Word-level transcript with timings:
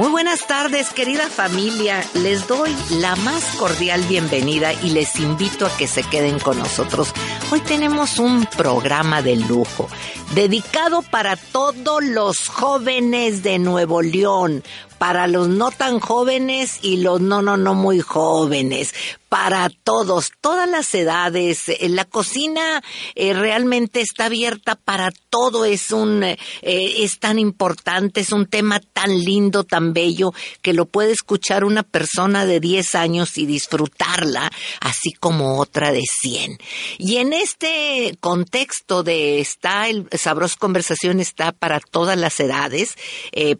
Muy 0.00 0.08
buenas 0.08 0.46
tardes, 0.46 0.94
querida 0.94 1.28
familia. 1.28 2.02
Les 2.14 2.48
doy 2.48 2.74
la 2.92 3.16
más 3.16 3.44
cordial 3.56 4.02
bienvenida 4.04 4.72
y 4.72 4.92
les 4.92 5.20
invito 5.20 5.66
a 5.66 5.76
que 5.76 5.86
se 5.86 6.02
queden 6.02 6.38
con 6.38 6.58
nosotros. 6.58 7.12
Hoy 7.50 7.60
tenemos 7.60 8.18
un 8.18 8.46
programa 8.46 9.20
de 9.20 9.36
lujo 9.36 9.90
dedicado 10.30 11.02
para 11.02 11.36
todos 11.36 12.04
los 12.04 12.48
jóvenes 12.48 13.42
de 13.42 13.58
Nuevo 13.58 14.02
León, 14.02 14.62
para 14.98 15.26
los 15.26 15.48
no 15.48 15.70
tan 15.70 15.98
jóvenes 15.98 16.78
y 16.82 16.98
los 16.98 17.20
no, 17.20 17.40
no, 17.40 17.56
no 17.56 17.74
muy 17.74 18.00
jóvenes, 18.00 18.92
para 19.30 19.70
todos, 19.70 20.32
todas 20.40 20.68
las 20.68 20.92
edades. 20.92 21.68
Eh, 21.68 21.88
la 21.88 22.04
cocina 22.04 22.82
eh, 23.14 23.32
realmente 23.32 24.00
está 24.00 24.26
abierta 24.26 24.74
para 24.74 25.12
todo. 25.30 25.64
Es 25.64 25.92
un, 25.92 26.24
eh, 26.24 26.36
es 26.62 27.20
tan 27.20 27.38
importante, 27.38 28.20
es 28.20 28.32
un 28.32 28.46
tema 28.46 28.80
tan 28.80 29.24
lindo, 29.24 29.64
tan 29.64 29.94
bello, 29.94 30.34
que 30.60 30.74
lo 30.74 30.84
puede 30.84 31.12
escuchar 31.12 31.64
una 31.64 31.84
persona 31.84 32.44
de 32.44 32.58
10 32.58 32.94
años 32.96 33.38
y 33.38 33.46
disfrutarla, 33.46 34.50
así 34.80 35.12
como 35.12 35.60
otra 35.60 35.92
de 35.92 36.02
100. 36.20 36.58
Y 36.98 37.18
en 37.18 37.32
este 37.32 38.18
contexto 38.20 39.04
de 39.04 39.40
está 39.40 39.88
el 39.88 40.08
sabroso 40.20 40.56
conversación 40.58 41.20
está 41.20 41.52
para 41.52 41.80
todas 41.80 42.16
las 42.16 42.38
edades, 42.40 42.94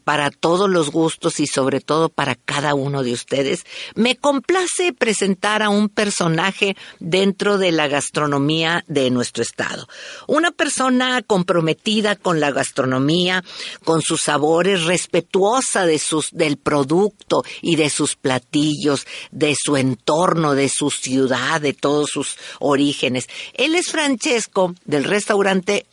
para 0.05 0.31
todos 0.31 0.69
los 0.69 0.91
gustos 0.91 1.41
y 1.41 1.47
sobre 1.47 1.81
todo 1.81 2.09
para 2.09 2.35
cada 2.35 2.75
uno 2.75 3.03
de 3.03 3.13
ustedes. 3.13 3.65
Me 3.95 4.17
complace 4.17 4.93
presentar 4.93 5.63
a 5.63 5.69
un 5.69 5.89
personaje 5.89 6.77
dentro 6.99 7.59
de 7.59 7.73
la 7.73 7.89
gastronomía 7.89 8.85
de 8.87 9.11
nuestro 9.11 9.43
estado. 9.43 9.89
Una 10.27 10.51
persona 10.51 11.23
comprometida 11.23 12.17
con 12.17 12.41
la 12.41 12.51
gastronomía, 12.51 13.45
con 13.85 14.03
sus 14.03 14.23
sabores, 14.23 14.85
respetuosa 14.85 15.87
de 15.87 15.99
sus, 15.99 16.31
del 16.33 16.57
producto 16.57 17.43
y 17.61 17.77
de 17.77 17.91
sus 17.91 18.17
platillos, 18.17 19.07
de 19.31 19.55
su 19.57 19.77
entorno, 19.77 20.55
de 20.55 20.69
su 20.69 20.91
ciudad, 20.91 21.61
de 21.61 21.73
todos 21.73 22.11
sus 22.11 22.37
orígenes. 22.59 23.29
Él 23.55 23.75
es 23.75 23.91
Francesco 23.91 24.75
del 24.85 25.05
restaurante 25.05 25.87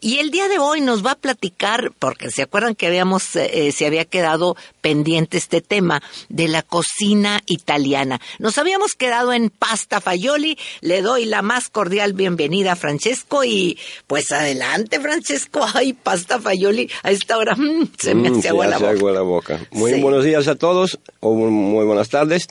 Y 0.00 0.18
el 0.18 0.30
día 0.30 0.48
de 0.48 0.58
hoy 0.58 0.80
nos 0.80 1.04
va 1.04 1.12
a 1.12 1.14
platicar, 1.14 1.92
porque 1.98 2.30
se 2.30 2.42
acuerdan 2.42 2.74
que 2.74 2.86
habíamos, 2.86 3.36
eh, 3.36 3.68
eh, 3.68 3.72
se 3.72 3.86
había 3.86 4.04
quedado 4.04 4.56
pendiente 4.80 5.36
este 5.36 5.60
tema 5.60 6.02
de 6.28 6.48
la 6.48 6.62
cocina 6.62 7.40
italiana. 7.46 8.20
Nos 8.38 8.58
habíamos 8.58 8.94
quedado 8.94 9.32
en 9.32 9.50
pasta 9.50 10.00
faioli. 10.00 10.58
Le 10.80 11.02
doy 11.02 11.24
la 11.24 11.42
más 11.42 11.68
cordial 11.68 12.12
bienvenida 12.12 12.72
a 12.72 12.76
Francesco 12.76 13.44
y 13.44 13.78
pues 14.06 14.30
adelante, 14.32 15.00
Francesco. 15.00 15.66
Ay, 15.74 15.92
pasta 15.92 16.40
faioli. 16.40 16.90
A 17.02 17.10
esta 17.10 17.38
hora 17.38 17.54
mm, 17.54 17.92
se 17.98 18.14
me 18.14 18.30
mm, 18.30 18.38
hace 18.38 18.48
agua, 18.48 18.66
la 18.66 18.78
la 18.78 19.22
boca. 19.22 19.60
Muy 19.70 20.00
buenos 20.00 20.24
días 20.24 20.48
a 20.48 20.54
todos 20.54 20.98
o 21.20 21.34
muy 21.34 21.84
buenas 21.84 22.08
tardes. 22.08 22.48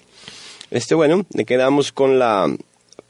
Este, 0.71 0.93
bueno, 0.93 1.25
le 1.33 1.45
quedamos 1.45 1.91
con 1.91 2.19
la 2.19 2.47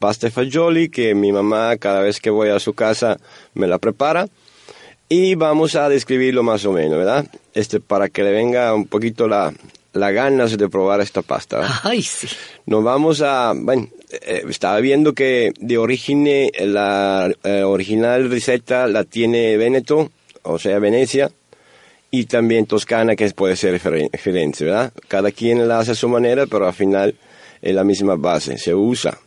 pasta 0.00 0.30
fagioli 0.30 0.88
que 0.88 1.14
mi 1.14 1.30
mamá 1.30 1.76
cada 1.76 2.00
vez 2.00 2.18
que 2.18 2.30
voy 2.30 2.48
a 2.48 2.58
su 2.58 2.72
casa 2.72 3.18
me 3.54 3.68
la 3.68 3.78
prepara 3.78 4.26
y 5.08 5.34
vamos 5.34 5.76
a 5.76 5.88
describirlo 5.88 6.42
más 6.42 6.64
o 6.64 6.72
menos, 6.72 6.96
¿verdad? 6.98 7.26
Este, 7.52 7.80
para 7.80 8.08
que 8.08 8.22
le 8.22 8.32
venga 8.32 8.74
un 8.74 8.86
poquito 8.86 9.28
la, 9.28 9.52
la 9.92 10.10
ganas 10.10 10.56
de 10.56 10.68
probar 10.68 11.00
esta 11.00 11.22
pasta. 11.22 11.80
Ay, 11.82 12.02
sí. 12.02 12.28
Nos 12.66 12.82
vamos 12.82 13.20
a, 13.20 13.52
bueno, 13.54 13.88
eh, 14.10 14.44
estaba 14.48 14.80
viendo 14.80 15.12
que 15.12 15.52
de 15.58 15.78
origen, 15.78 16.50
la 16.60 17.30
eh, 17.44 17.62
original 17.62 18.30
receta 18.30 18.86
la 18.86 19.04
tiene 19.04 19.56
Veneto, 19.56 20.10
o 20.42 20.58
sea, 20.58 20.78
Venecia, 20.78 21.30
y 22.12 22.24
también 22.24 22.66
Toscana, 22.66 23.14
que 23.16 23.28
puede 23.30 23.56
ser 23.56 23.72
diferente, 23.72 24.64
¿verdad? 24.64 24.92
Cada 25.08 25.30
quien 25.30 25.66
la 25.68 25.80
hace 25.80 25.92
a 25.92 25.94
su 25.94 26.08
manera, 26.08 26.46
pero 26.46 26.66
al 26.66 26.74
final 26.74 27.14
es 27.60 27.74
la 27.74 27.84
misma 27.84 28.16
base, 28.16 28.58
se 28.58 28.74
usa. 28.74 29.18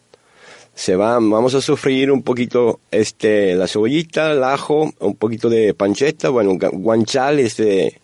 Se 0.75 0.95
va, 0.95 1.13
vamos 1.15 1.53
a 1.53 1.61
sofreír 1.61 2.11
un 2.11 2.23
poquito 2.23 2.79
este, 2.89 3.55
la 3.55 3.67
cebollita, 3.67 4.31
el 4.31 4.43
ajo, 4.43 4.91
un 4.99 5.15
poquito 5.15 5.49
de 5.49 5.73
pancheta, 5.73 6.29
bueno, 6.29 6.57
guanchal, 6.57 7.39
este, 7.39 7.99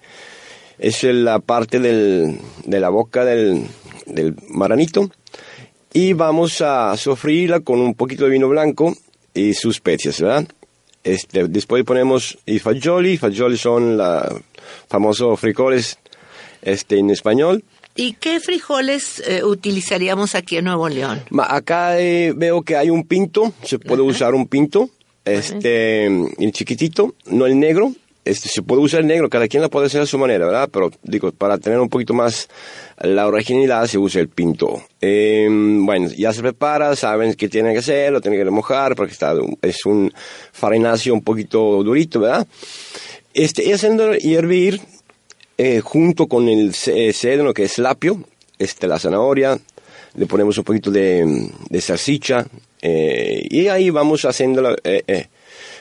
es 0.77 1.03
la 1.03 1.39
parte 1.39 1.79
del, 1.79 2.37
de 2.65 2.79
la 2.79 2.89
boca 2.89 3.25
del, 3.25 3.65
del 4.05 4.35
maranito 4.49 5.09
y 5.93 6.13
vamos 6.13 6.61
a 6.61 6.95
sofreírla 6.95 7.61
con 7.61 7.79
un 7.79 7.95
poquito 7.95 8.25
de 8.25 8.31
vino 8.31 8.47
blanco 8.47 8.95
y 9.33 9.53
sus 9.53 9.77
especias, 9.77 10.21
¿verdad? 10.21 10.47
Este, 11.03 11.47
después 11.47 11.83
ponemos 11.83 12.37
y 12.45 12.59
fagioli, 12.59 13.17
fagioli 13.17 13.57
son 13.57 13.97
los 13.97 14.23
famosos 14.87 15.39
frijoles 15.39 15.97
este, 16.61 16.99
en 16.99 17.09
español. 17.09 17.63
¿Y 17.99 18.13
qué 18.13 18.39
frijoles 18.39 19.21
eh, 19.27 19.43
utilizaríamos 19.43 20.33
aquí 20.33 20.55
en 20.55 20.63
Nuevo 20.63 20.87
León? 20.87 21.21
acá 21.37 21.99
eh, 21.99 22.31
veo 22.33 22.61
que 22.61 22.77
hay 22.77 22.89
un 22.89 23.03
pinto, 23.03 23.51
se 23.61 23.77
puede 23.77 24.01
usar 24.01 24.33
un 24.35 24.47
pinto, 24.47 24.89
este, 25.25 26.05
el 26.05 26.51
chiquitito, 26.53 27.13
no 27.25 27.45
el 27.45 27.59
negro, 27.59 27.91
este, 28.23 28.47
se 28.47 28.61
puede 28.61 28.81
usar 28.81 29.01
el 29.01 29.07
negro, 29.07 29.29
cada 29.29 29.49
quien 29.49 29.61
la 29.61 29.67
puede 29.67 29.87
hacer 29.87 29.99
a 29.99 30.05
su 30.05 30.17
manera, 30.17 30.45
¿verdad? 30.45 30.69
Pero 30.71 30.91
digo, 31.03 31.29
para 31.33 31.57
tener 31.57 31.77
un 31.77 31.89
poquito 31.89 32.13
más 32.13 32.47
la 33.01 33.27
originalidad 33.27 33.85
se 33.85 33.97
usa 33.97 34.21
el 34.21 34.29
pinto. 34.29 34.81
Em, 35.01 35.85
bueno, 35.85 36.07
ya 36.17 36.31
se 36.31 36.41
prepara, 36.41 36.95
saben 36.95 37.33
qué 37.33 37.49
tienen 37.49 37.73
que 37.73 37.79
hacer, 37.79 38.13
lo 38.13 38.21
tienen 38.21 38.39
que 38.39 38.45
remojar 38.45 38.95
porque 38.95 39.11
está, 39.11 39.33
es 39.61 39.85
un 39.85 40.13
farináceo 40.53 41.13
un 41.13 41.21
poquito 41.21 41.83
durito, 41.83 42.21
¿verdad? 42.21 42.47
Este, 43.33 43.65
y 43.65 43.73
haciendo 43.73 44.13
hervir 44.13 44.79
eh, 45.59 45.81
junto 45.81 46.27
con 46.27 46.47
el 46.47 46.73
cedro, 46.73 47.53
que 47.53 47.65
es 47.65 47.77
lapio, 47.79 48.23
este, 48.57 48.87
la 48.87 48.97
zanahoria, 48.97 49.59
le 50.15 50.25
ponemos 50.25 50.57
un 50.57 50.63
poquito 50.63 50.89
de, 50.89 51.51
de 51.69 51.81
salsicha 51.81 52.45
eh, 52.81 53.45
y 53.49 53.67
ahí 53.67 53.89
vamos 53.89 54.23
haciéndola, 54.23 54.75
eh, 54.85 55.03
eh 55.05 55.27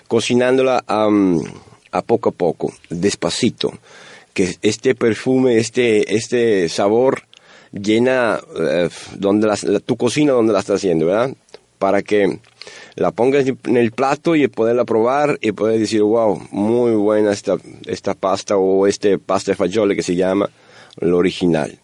cocinándola 0.08 0.82
a 0.88 2.02
poco 2.02 2.30
a 2.30 2.32
poco, 2.32 2.72
despacito, 2.90 3.72
que 4.34 4.56
este 4.62 4.96
perfume, 4.96 5.58
este, 5.58 6.16
este 6.16 6.68
sabor 6.68 7.22
llena 7.70 8.40
eh, 8.58 8.88
donde 9.14 9.48
tu 9.84 9.96
cocina 9.96 10.32
donde 10.32 10.52
la 10.52 10.60
estás 10.60 10.76
haciendo, 10.76 11.06
¿verdad? 11.06 11.34
Para 11.78 12.02
que 12.02 12.40
la 12.96 13.12
pongas 13.12 13.46
en 13.46 13.76
el 13.76 13.92
plato 13.92 14.34
y 14.34 14.48
poderla 14.48 14.84
probar 14.84 15.38
y 15.40 15.52
poder 15.52 15.78
decir, 15.78 16.02
wow, 16.02 16.48
muy 16.50 16.92
buena 16.92 17.32
esta, 17.32 17.56
esta 17.86 18.14
pasta 18.14 18.56
o 18.56 18.86
este 18.86 19.18
pasta 19.18 19.52
de 19.52 19.56
fagioli 19.56 19.94
que 19.94 20.02
se 20.02 20.16
llama 20.16 20.50
lo 20.96 21.16
original. 21.16 21.78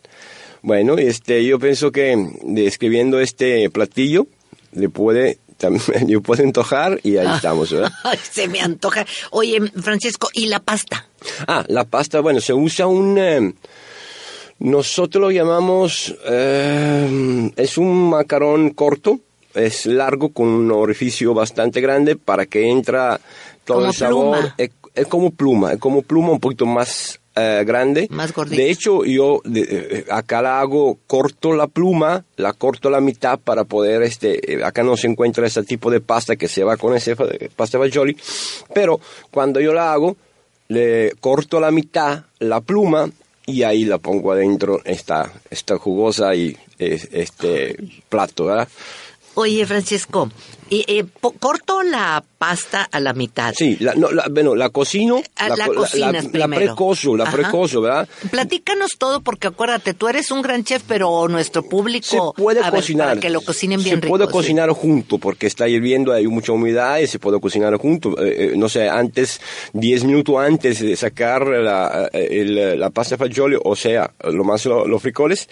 Bueno, 0.62 0.96
este, 0.98 1.44
yo 1.44 1.58
pienso 1.58 1.92
que 1.92 2.16
describiendo 2.42 3.20
este 3.20 3.70
platillo 3.70 4.26
le 4.72 4.88
puede 4.88 5.38
yo 6.06 6.20
puedo 6.20 6.42
antojar 6.42 7.00
y 7.02 7.16
ahí 7.16 7.28
estamos, 7.34 7.70
¿verdad? 7.72 7.92
se 8.30 8.48
me 8.48 8.60
antoja. 8.60 9.06
Oye, 9.30 9.60
Francisco, 9.80 10.28
¿y 10.32 10.46
la 10.46 10.60
pasta? 10.60 11.08
Ah, 11.46 11.64
la 11.68 11.84
pasta, 11.84 12.20
bueno, 12.20 12.40
se 12.40 12.52
usa 12.52 12.86
un... 12.86 13.18
Eh, 13.18 13.54
nosotros 14.58 15.20
lo 15.20 15.30
llamamos... 15.30 16.14
Eh, 16.26 17.50
es 17.56 17.78
un 17.78 18.10
macarón 18.10 18.70
corto, 18.70 19.20
es 19.54 19.86
largo 19.86 20.30
con 20.30 20.48
un 20.48 20.70
orificio 20.70 21.34
bastante 21.34 21.80
grande 21.80 22.16
para 22.16 22.46
que 22.46 22.70
entra 22.70 23.20
todo 23.64 23.86
el 23.86 23.92
sabor. 23.92 24.52
Es, 24.58 24.70
es, 24.94 25.06
como 25.06 25.30
pluma, 25.30 25.72
es 25.72 25.78
como 25.78 26.02
pluma 26.02 26.30
un 26.30 26.40
poquito 26.40 26.66
más 26.66 27.20
eh, 27.36 27.64
grande. 27.66 28.06
Más 28.10 28.32
De 28.48 28.70
hecho, 28.70 29.04
yo 29.04 29.40
eh, 29.52 30.04
acá 30.08 30.40
la 30.40 30.60
hago, 30.60 30.98
corto 31.08 31.52
la 31.52 31.66
pluma, 31.66 32.24
la 32.36 32.52
corto 32.52 32.90
la 32.90 33.00
mitad 33.00 33.40
para 33.40 33.64
poder, 33.64 34.02
este, 34.02 34.52
eh, 34.52 34.64
acá 34.64 34.84
no 34.84 34.96
se 34.96 35.08
encuentra 35.08 35.44
ese 35.44 35.64
tipo 35.64 35.90
de 35.90 36.00
pasta 36.00 36.36
que 36.36 36.46
se 36.46 36.62
va 36.62 36.76
con 36.76 36.94
ese 36.94 37.16
pasta 37.56 37.80
fagioli, 37.80 38.16
pero 38.72 39.00
cuando 39.32 39.60
yo 39.60 39.72
la 39.72 39.92
hago, 39.92 40.16
le 40.68 41.12
corto 41.18 41.58
la 41.58 41.72
mitad, 41.72 42.22
la 42.38 42.60
pluma, 42.60 43.10
y 43.46 43.64
ahí 43.64 43.84
la 43.84 43.98
pongo 43.98 44.30
adentro, 44.30 44.80
esta, 44.84 45.32
esta 45.50 45.76
jugosa 45.76 46.36
y 46.36 46.56
este 46.78 47.76
plato, 48.08 48.44
¿verdad? 48.44 48.68
Oye, 49.36 49.66
Francesco, 49.66 50.30
eh, 50.70 51.04
corto 51.38 51.82
la 51.82 52.22
pasta 52.38 52.88
a 52.90 53.00
la 53.00 53.12
mitad. 53.12 53.52
Sí, 53.56 53.76
la, 53.80 53.94
no, 53.94 54.10
la, 54.10 54.26
bueno, 54.30 54.54
la 54.54 54.70
cocino. 54.70 55.20
Ah, 55.36 55.48
la, 55.48 55.66
la, 55.66 56.12
la, 56.12 56.22
la 56.32 56.48
precoso, 56.48 57.16
la 57.16 57.30
precoso, 57.30 57.80
¿verdad? 57.80 58.08
Platícanos 58.30 58.92
todo 58.98 59.20
porque 59.20 59.48
acuérdate, 59.48 59.94
tú 59.94 60.08
eres 60.08 60.30
un 60.30 60.42
gran 60.42 60.62
chef, 60.64 60.82
pero 60.86 61.28
nuestro 61.28 61.62
público... 61.62 62.06
Se 62.06 62.42
puede 62.42 62.60
cocinar. 62.70 63.08
para 63.08 63.20
que 63.20 63.30
lo 63.30 63.40
cocinen 63.40 63.82
bien 63.82 64.00
Se 64.00 64.08
puede 64.08 64.28
cocinar 64.28 64.70
junto 64.70 65.18
porque 65.18 65.46
está 65.46 65.68
hirviendo, 65.68 66.12
hay 66.12 66.26
mucha 66.26 66.52
humedad 66.52 66.98
y 66.98 67.06
se 67.06 67.18
puede 67.18 67.40
cocinar 67.40 67.76
junto. 67.76 68.10
Eh, 68.22 68.52
eh, 68.52 68.52
no 68.56 68.68
sé, 68.68 68.88
antes, 68.88 69.40
10 69.72 70.04
minutos 70.04 70.36
antes 70.38 70.80
de 70.80 70.96
sacar 70.96 71.46
la, 71.46 72.08
la 72.12 72.90
pasta 72.90 73.16
fagioli, 73.16 73.58
o 73.62 73.74
sea, 73.74 74.10
lo 74.24 74.44
más 74.44 74.64
los 74.64 75.02
frijoles 75.02 75.48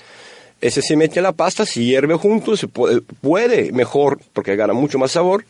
ese 0.63 0.81
se 0.81 0.97
mete 0.97 1.19
a 1.19 1.23
la 1.23 1.33
pasta, 1.33 1.67
se 1.67 1.85
hierve 1.85 2.15
junto, 2.15 2.57
se 2.57 2.69
puede, 2.69 3.73
mejor, 3.73 4.21
porque 4.33 4.57
gana 4.57 4.73
mucho 4.73 4.99
más 4.99 5.11
sabor. 5.11 5.45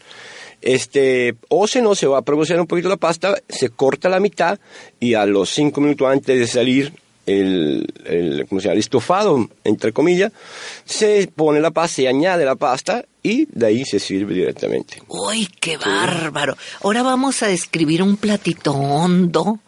Este, 0.62 1.34
o 1.48 1.66
si 1.66 1.80
no, 1.80 1.94
se 1.94 2.06
va 2.06 2.18
a 2.18 2.22
producir 2.22 2.58
un 2.58 2.66
poquito 2.66 2.88
la 2.88 2.96
pasta, 2.96 3.36
se 3.48 3.68
corta 3.68 4.08
la 4.08 4.20
mitad 4.20 4.58
y 4.98 5.14
a 5.14 5.26
los 5.26 5.50
cinco 5.50 5.80
minutos 5.80 6.08
antes 6.08 6.38
de 6.38 6.46
salir 6.46 6.92
el, 7.26 7.86
el, 8.04 8.46
¿cómo 8.48 8.60
se 8.60 8.66
llama? 8.66 8.74
el 8.74 8.80
estofado, 8.80 9.48
entre 9.64 9.92
comillas, 9.92 10.32
se 10.84 11.28
pone 11.34 11.60
la 11.60 11.72
pasta, 11.72 11.96
se 11.96 12.08
añade 12.08 12.44
la 12.44 12.54
pasta 12.54 13.04
y 13.22 13.46
de 13.46 13.66
ahí 13.66 13.84
se 13.84 13.98
sirve 13.98 14.34
directamente. 14.34 15.02
¡Uy, 15.08 15.48
qué 15.60 15.76
bárbaro! 15.76 16.56
Ahora 16.82 17.02
vamos 17.02 17.42
a 17.42 17.48
describir 17.48 18.02
un 18.02 18.16
platito 18.16 18.72
hondo. 18.72 19.58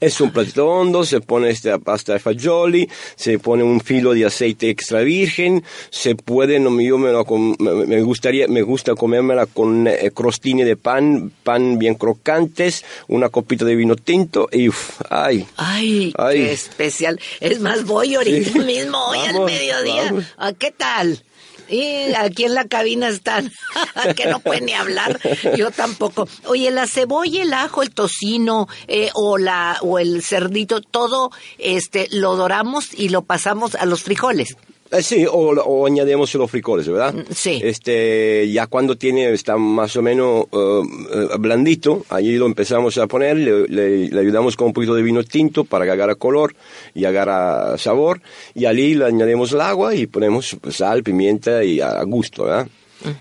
Es 0.00 0.20
un 0.20 0.30
platito 0.30 0.66
hondo, 0.68 1.04
se 1.04 1.20
pone 1.20 1.50
esta 1.50 1.78
pasta 1.78 2.12
de 2.14 2.18
fagioli, 2.18 2.88
se 3.16 3.38
pone 3.38 3.62
un 3.62 3.80
filo 3.80 4.14
de 4.14 4.26
aceite 4.26 4.70
extra 4.70 5.00
virgen, 5.00 5.64
se 5.90 6.14
puede, 6.14 6.58
no, 6.58 6.80
yo 6.80 6.98
me, 6.98 7.12
lo 7.12 7.24
me 7.58 8.00
gustaría, 8.02 8.46
me 8.48 8.62
gusta 8.62 8.94
comérmela 8.94 9.46
con 9.46 9.86
eh, 9.86 10.10
crostini 10.14 10.64
de 10.64 10.76
pan, 10.76 11.32
pan 11.42 11.78
bien 11.78 11.94
crocantes, 11.94 12.84
una 13.08 13.28
copita 13.28 13.64
de 13.64 13.74
vino 13.76 13.96
tinto 13.96 14.48
y 14.52 14.68
uff, 14.68 15.00
ay, 15.10 15.46
Ay, 15.56 16.12
Ay. 16.16 16.36
qué 16.38 16.52
especial. 16.52 17.20
Es 17.40 17.60
más, 17.60 17.84
voy 17.84 18.14
ahorita 18.14 18.50
Sí. 18.52 18.58
mismo, 18.60 18.98
hoy 19.08 19.18
al 19.18 19.40
mediodía. 19.44 20.04
vamos. 20.04 20.24
Ah, 20.36 20.52
¿Qué 20.52 20.70
tal? 20.70 21.22
Y 21.68 22.14
aquí 22.14 22.44
en 22.44 22.54
la 22.54 22.66
cabina 22.66 23.08
están, 23.08 23.50
que 24.16 24.26
no 24.26 24.40
pueden 24.40 24.66
ni 24.66 24.72
hablar, 24.72 25.20
yo 25.56 25.70
tampoco. 25.70 26.28
Oye, 26.44 26.70
la 26.70 26.86
cebolla, 26.86 27.42
el 27.42 27.52
ajo, 27.52 27.82
el 27.82 27.90
tocino 27.90 28.68
eh, 28.88 29.10
o 29.14 29.38
la 29.38 29.78
o 29.82 29.98
el 29.98 30.22
cerdito, 30.22 30.80
todo 30.80 31.30
este 31.58 32.08
lo 32.10 32.36
doramos 32.36 32.94
y 32.94 33.08
lo 33.08 33.22
pasamos 33.22 33.74
a 33.74 33.86
los 33.86 34.02
frijoles. 34.02 34.56
Eh, 34.92 35.02
sí, 35.02 35.26
o, 35.26 35.32
o 35.32 35.86
añadimos 35.86 36.32
los 36.34 36.50
frijoles, 36.50 36.88
¿verdad? 36.88 37.14
sí. 37.34 37.60
Este, 37.62 38.48
ya 38.52 38.66
cuando 38.68 38.96
tiene, 38.96 39.32
está 39.32 39.56
más 39.56 39.96
o 39.96 40.02
menos 40.02 40.44
eh, 40.52 41.28
blandito, 41.38 42.04
allí 42.08 42.36
lo 42.36 42.46
empezamos 42.46 42.96
a 42.98 43.06
poner, 43.06 43.36
le, 43.36 43.66
le- 43.66 44.08
le 44.08 44.20
ayudamos 44.20 44.56
con 44.56 44.68
un 44.68 44.72
poquito 44.72 44.94
de 44.94 45.02
vino 45.02 45.24
tinto 45.24 45.64
para 45.64 45.84
que 45.84 45.90
agarre 45.90 46.16
color 46.16 46.54
y 46.94 47.04
agarre 47.04 47.78
sabor, 47.78 48.20
y 48.54 48.66
allí 48.66 48.94
le 48.94 49.06
añadimos 49.06 49.52
el 49.52 49.60
agua 49.60 49.94
y 49.94 50.06
ponemos 50.06 50.56
sal, 50.70 51.02
pimienta 51.02 51.64
y 51.64 51.80
a, 51.80 51.98
a 52.00 52.04
gusto, 52.04 52.44
¿verdad? 52.44 52.68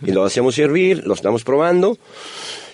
Y 0.06 0.12
lo 0.12 0.24
hacemos 0.24 0.58
hervir, 0.58 1.04
lo 1.06 1.14
estamos 1.16 1.44
probando. 1.44 1.98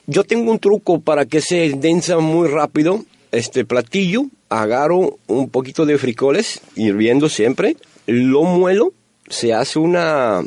Yo 0.08 0.24
tengo 0.24 0.52
un 0.52 0.60
truco 0.60 1.00
para 1.00 1.26
que 1.26 1.42
se 1.42 1.70
densa 1.78 2.20
muy 2.20 2.48
rápido 2.48 3.04
este 3.32 3.66
platillo. 3.66 4.24
Agarro 4.50 5.18
un 5.28 5.50
poquito 5.50 5.86
de 5.86 5.98
frijoles, 5.98 6.60
hirviendo 6.76 7.30
siempre, 7.30 7.76
lo 8.08 8.44
muelo, 8.44 8.94
se 9.30 9.54
hace 9.54 9.80
una... 9.80 10.42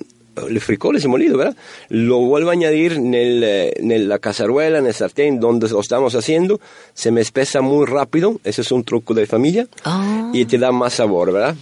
Los 0.48 0.64
frijoles 0.64 1.06
molidos, 1.06 1.38
¿verdad? 1.38 1.56
Lo 1.90 2.18
vuelvo 2.18 2.50
a 2.50 2.54
añadir 2.54 2.94
en, 2.94 3.14
el, 3.14 3.44
eh, 3.44 3.72
en 3.76 4.08
la 4.08 4.18
cacerola, 4.18 4.78
en 4.78 4.86
el 4.86 4.92
sartén 4.92 5.38
donde 5.38 5.68
lo 5.68 5.78
estamos 5.78 6.16
haciendo. 6.16 6.60
Se 6.92 7.12
me 7.12 7.20
espesa 7.20 7.60
muy 7.60 7.86
rápido. 7.86 8.40
Ese 8.42 8.62
es 8.62 8.72
un 8.72 8.82
truco 8.82 9.14
de 9.14 9.26
familia. 9.26 9.68
Ah. 9.84 10.32
Y 10.32 10.44
te 10.46 10.58
da 10.58 10.72
más 10.72 10.94
sabor, 10.94 11.32
¿verdad? 11.32 11.54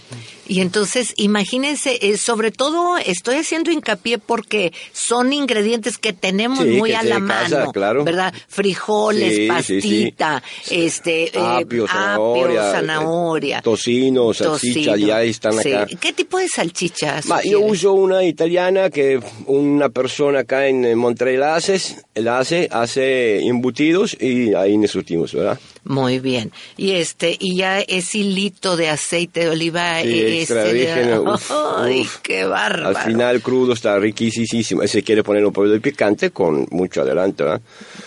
Y 0.47 0.59
entonces, 0.61 1.13
imagínense, 1.15 1.99
eh, 2.01 2.17
sobre 2.17 2.51
todo 2.51 2.97
estoy 2.97 3.35
haciendo 3.37 3.71
hincapié 3.71 4.17
porque 4.17 4.73
son 4.91 5.31
ingredientes 5.33 5.97
que 5.97 6.11
tenemos 6.13 6.59
Sí, 6.65 6.71
muy 6.71 6.89
que 6.91 6.95
a 6.97 7.03
la 7.03 7.25
casa, 7.25 7.59
mano, 7.59 7.71
claro. 7.71 8.03
¿verdad? 8.03 8.33
Frijoles, 8.49 9.29
Sí, 9.33 9.41
sí, 9.41 9.47
pastita, 9.47 10.43
este, 10.69 11.25
eh, 11.27 11.31
Apio, 11.41 11.87
zanahoria, 11.87 12.71
zanahoria, 12.71 13.57
eh, 13.59 13.61
tocino, 13.63 14.33
salchicha, 14.33 14.91
tocino. 14.91 15.07
ya 15.07 15.23
están 15.23 15.53
Sí. 15.53 15.71
acá. 15.73 15.87
¿Qué 15.99 16.13
tipo 16.13 16.37
de 16.37 16.47
salchichas? 16.47 17.25
Ma, 17.27 17.41
yo 17.43 17.59
uso 17.61 17.93
una 17.93 18.23
italiana 18.23 18.89
que 18.89 19.19
una 19.45 19.89
persona 19.89 20.39
acá 20.39 20.67
en 20.67 20.83
eh, 20.85 20.95
Monterrey 20.95 21.37
la 21.37 21.55
hace, 21.55 21.79
la 22.15 22.39
hace, 22.39 22.67
hace 22.71 23.39
embutidos 23.47 24.17
y 24.19 24.53
ahí 24.53 24.77
nos 24.77 24.91
surtimos, 24.91 25.33
¿verdad? 25.33 25.59
Muy 25.85 26.19
bien. 26.19 26.51
Y 26.77 26.91
este, 26.91 27.35
y 27.39 27.57
ya 27.57 27.81
es 27.81 28.15
hilito 28.15 28.77
de 28.77 28.87
aceite 28.89 29.41
de 29.41 29.49
oliva. 29.49 30.01
Sí, 30.01 30.07
ese 30.13 30.32
extra 30.39 30.63
virgen, 30.65 31.19
uf, 31.27 31.51
¡Ay, 31.77 32.01
uf. 32.01 32.17
qué 32.21 32.45
bárbaro! 32.45 32.87
Al 32.89 33.03
final 33.03 33.41
crudo 33.41 33.73
está 33.73 33.97
riquísimo. 33.97 34.85
Se 34.87 35.03
quiere 35.03 35.23
poner 35.23 35.45
un 35.45 35.53
poco 35.53 35.67
de 35.67 35.79
picante 35.79 36.31
con 36.31 36.67
mucho 36.71 37.01
adelante, 37.01 37.43
¿verdad? 37.43 37.61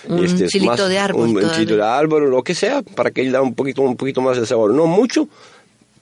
Un 0.08 0.24
es 0.24 0.50
chilito 0.50 0.88
de 0.88 0.98
árbol 0.98 1.28
Un, 1.28 1.44
un 1.44 1.50
chilito 1.52 1.76
de 1.76 1.82
árbol, 1.82 2.30
lo 2.30 2.42
que 2.42 2.54
sea, 2.54 2.82
para 2.82 3.10
que 3.10 3.22
le 3.22 3.30
da 3.30 3.42
un 3.42 3.54
poquito, 3.54 3.82
un 3.82 3.96
poquito 3.96 4.20
más 4.20 4.38
de 4.38 4.46
sabor. 4.46 4.72
No 4.72 4.86
mucho, 4.86 5.28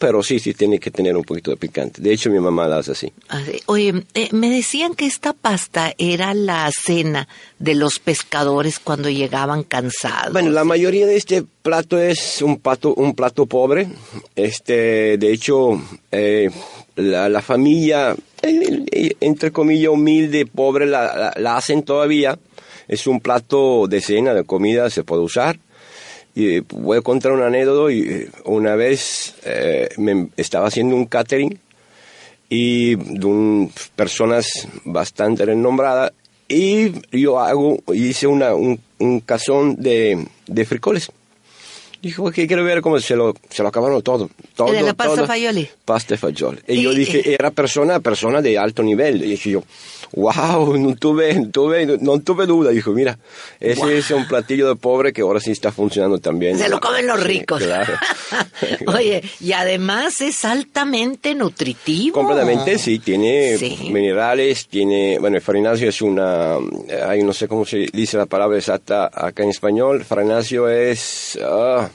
pero 0.07 0.23
sí, 0.23 0.39
sí 0.39 0.53
tiene 0.53 0.79
que 0.79 0.91
tener 0.91 1.17
un 1.17 1.25
poquito 1.25 1.51
de 1.51 1.57
picante. 1.57 2.03
De 2.03 2.13
hecho, 2.13 2.29
mi 2.29 2.39
mamá 2.39 2.69
la 2.69 2.77
hace 2.77 2.93
así. 2.93 3.11
Así. 3.29 3.63
Oye, 3.65 4.05
eh, 4.13 4.29
me 4.33 4.51
decían 4.51 4.95
que 4.95 5.07
esta 5.07 5.33
pasta 5.33 5.95
era 5.97 6.35
la 6.35 6.71
cena 6.71 7.27
de 7.59 7.75
los 7.75 7.99
pescadores 8.01 8.81
cuando 8.81 9.09
llegaban 9.09 9.63
cansados. 9.63 10.35
Bueno, 10.35 10.51
la 10.51 10.65
mayoría 10.65 11.07
de 11.07 11.17
este 11.17 11.43
plato 11.63 11.99
es 11.99 12.43
un 12.43 12.59
plato, 12.59 12.93
un 12.93 13.15
plato 13.15 13.47
pobre. 13.47 13.89
Este, 14.37 15.17
de 15.17 15.33
hecho, 15.33 15.81
eh, 16.13 16.51
la, 16.97 17.31
la 17.31 17.41
familia, 17.41 18.15
eh, 18.43 19.15
entre 19.21 19.53
comillas, 19.53 19.89
humilde, 19.91 20.45
pobre, 20.45 20.85
la, 20.85 21.17
la- 21.17 21.35
la 21.39 21.57
hacen 21.57 21.83
todavía. 21.83 22.39
Es 22.89 23.07
un 23.07 23.21
plato 23.21 23.87
de 23.89 24.03
cena, 24.03 24.35
de 24.35 24.45
comida, 24.45 24.91
se 24.91 25.03
puede 25.03 25.23
usar. 25.23 25.59
Y 26.35 26.57
eh, 26.57 26.63
voy 26.69 26.99
a 26.99 27.03
contar 27.03 27.33
una 27.33 27.47
anécdota. 27.47 27.93
Y, 27.93 28.01
eh, 28.01 28.29
una 28.45 28.75
vez 28.75 29.35
eh, 29.45 29.89
me 29.97 30.29
estaba 30.37 30.69
haciendo 30.69 30.97
un 30.97 31.07
catering 31.07 31.59
y 32.49 32.97
de 32.97 33.71
personas 33.97 34.47
bastante 34.85 35.45
renombradas 35.47 36.13
y 36.47 36.93
yo 37.11 37.41
hago 37.41 37.79
hice 37.93 38.27
una, 38.27 38.55
un, 38.55 38.79
un 38.99 39.21
cazón 39.21 39.77
de, 39.77 40.27
de 40.47 40.65
frijoles 40.67 41.11
dijo 42.09 42.31
que 42.31 42.47
quiero 42.47 42.63
ver 42.65 42.81
cómo 42.81 42.99
se 43.01 43.17
lo 43.17 43.35
se 43.51 43.63
lo 43.63 43.69
acabaron 43.69 44.03
todo 44.03 44.31
todo 44.55 44.73
¿De 44.73 44.83
la 44.83 44.95
pasta 44.95 45.17
todo. 45.17 45.27
fagioli? 45.27 45.69
pasta 45.85 46.17
fagioli 46.17 46.61
y, 46.69 46.75
Y- 46.75 46.83
yo 46.83 46.93
dije 46.95 47.23
era 47.35 47.51
persona 47.51 48.01
persona 48.01 48.41
de 48.43 48.59
alto 48.59 48.83
nivel 48.83 49.23
y 49.25 49.31
dije 49.31 49.51
yo 49.51 49.63
wow 50.13 50.77
no 50.77 50.95
tuve 50.97 51.35
no 51.35 51.51
tuve 51.51 51.87
no 52.01 52.21
tuve 52.21 52.47
duda 52.47 52.71
dijo 52.71 52.93
mira 52.93 53.19
ese 53.59 53.99
es 53.99 54.11
un 54.11 54.27
platillo 54.29 54.69
de 54.69 54.77
pobre 54.77 55.13
que 55.13 55.23
ahora 55.23 55.41
sí 55.41 55.51
está 55.51 55.73
funcionando 55.73 56.19
también 56.19 56.59
Se 56.59 56.69
lo 56.69 56.79
comen 56.81 57.07
los 57.07 57.19
Sí, 57.21 57.25
ricos. 57.27 57.63
claro. 57.63 57.95
Oye, 58.87 59.23
y 59.41 59.53
además 59.53 60.21
es 60.21 60.45
altamente 60.45 61.35
nutritivo. 61.35 62.15
Completamente, 62.15 62.79
sí, 62.79 62.99
tiene 62.99 63.57
Sí. 63.59 63.89
minerales, 63.93 64.67
tiene, 64.69 65.19
bueno, 65.19 65.37
el 65.37 65.43
farináceo 65.43 65.89
es 65.89 66.03
una, 66.03 66.57
hay 67.09 67.23
no 67.23 67.33
sé 67.33 67.49
cómo 67.49 67.65
se 67.65 67.87
dice 67.93 68.17
la 68.17 68.27
palabra 68.27 68.59
exacta 68.59 69.11
acá 69.13 69.43
en 69.43 69.51
español, 69.51 70.05
farináceo 70.05 70.69
es, 70.69 71.39
ah, 71.43 71.89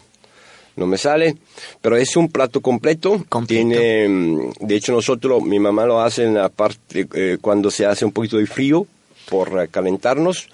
no 0.80 0.88
me 0.88 0.98
sale, 0.98 1.36
pero 1.82 1.96
es 1.98 2.16
un 2.16 2.30
plato 2.30 2.62
completo, 2.62 3.24
Completo. 3.30 3.48
tiene, 3.70 4.08
mm, 4.10 4.52
de 4.62 4.76
hecho 4.76 4.92
nosotros, 4.94 5.44
mi 5.44 5.60
mamá 5.60 5.86
lo 5.86 6.02
hace 6.02 6.24
en 6.24 6.34
la 6.36 6.50
parte, 6.50 7.08
eh, 7.14 7.38
cuando 7.40 7.70
se 7.70 7.86
hace 7.86 8.06
un 8.06 8.12
poquito 8.12 8.38
de 8.38 8.48
frío, 8.48 8.88
por 9.30 9.62
eh, 9.62 9.68
calentarnos, 9.70 10.48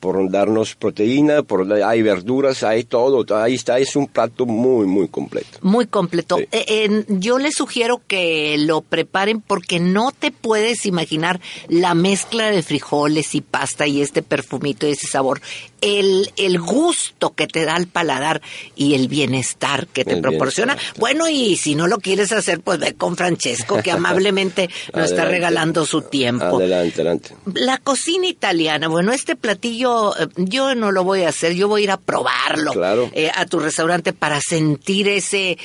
por 0.00 0.30
darnos 0.30 0.74
proteína, 0.74 1.42
por 1.42 1.72
hay 1.72 2.02
verduras, 2.02 2.62
hay 2.62 2.84
todo, 2.84 3.24
ahí 3.34 3.54
está, 3.54 3.78
es 3.78 3.96
un 3.96 4.06
plato 4.06 4.44
muy, 4.44 4.86
muy 4.86 5.08
completo. 5.08 5.58
Muy 5.62 5.86
completo. 5.86 6.36
Sí. 6.36 6.46
Eh, 6.52 6.84
en- 6.84 7.20
yo 7.20 7.38
les 7.38 7.54
sugiero 7.54 8.02
que 8.06 8.56
lo 8.58 8.82
preparen 8.82 9.40
porque 9.40 9.80
no 9.80 10.12
te 10.12 10.30
puedes 10.32 10.84
imaginar 10.84 11.40
la 11.68 11.94
mezcla 11.94 12.50
de 12.50 12.62
frijoles 12.62 13.34
y 13.34 13.40
pasta 13.40 13.86
y 13.86 14.02
este 14.02 14.22
perfumito 14.22 14.86
y 14.86 14.90
ese 14.90 15.06
sabor. 15.06 15.40
El, 15.80 16.30
el 16.36 16.58
gusto 16.58 17.34
que 17.34 17.46
te 17.46 17.64
da 17.64 17.74
al 17.76 17.86
paladar 17.86 18.40
y 18.74 18.94
el 18.94 19.08
bienestar 19.08 19.86
que 19.88 20.04
te 20.04 20.14
El 20.14 20.20
proporciona. 20.20 20.74
bienestar. 20.74 20.98
Bueno, 21.00 21.28
y 21.28 21.56
si 21.56 21.74
no 21.74 21.86
lo 21.86 21.98
quieres 21.98 22.32
hacer, 22.32 22.60
pues 22.60 22.78
ve 22.78 22.94
con 22.94 23.16
Francesco, 23.16 23.82
que 23.82 23.90
amablemente 23.92 24.70
nos 24.94 25.10
está 25.10 25.24
regalando 25.26 25.84
su 25.84 26.02
tiempo. 26.02 26.56
Adelante, 26.58 26.94
adelante. 27.00 27.34
La 27.54 27.78
cocina 27.78 28.26
italiana, 28.26 28.88
bueno, 28.88 29.12
este 29.12 29.36
platillo 29.36 30.16
eh, 30.18 30.28
yo 30.36 30.74
no 30.74 30.92
lo 30.92 31.04
voy 31.04 31.22
a 31.22 31.28
hacer, 31.28 31.54
yo 31.54 31.68
voy 31.68 31.82
a 31.82 31.84
ir 31.84 31.90
a 31.90 31.96
probarlo 31.98 32.72
Claro. 32.72 33.10
eh, 33.14 33.30
a 33.34 33.46
tu 33.46 33.58
restaurante 33.58 34.12
para 34.12 34.40
sentir 34.40 35.08
ese 35.08 35.58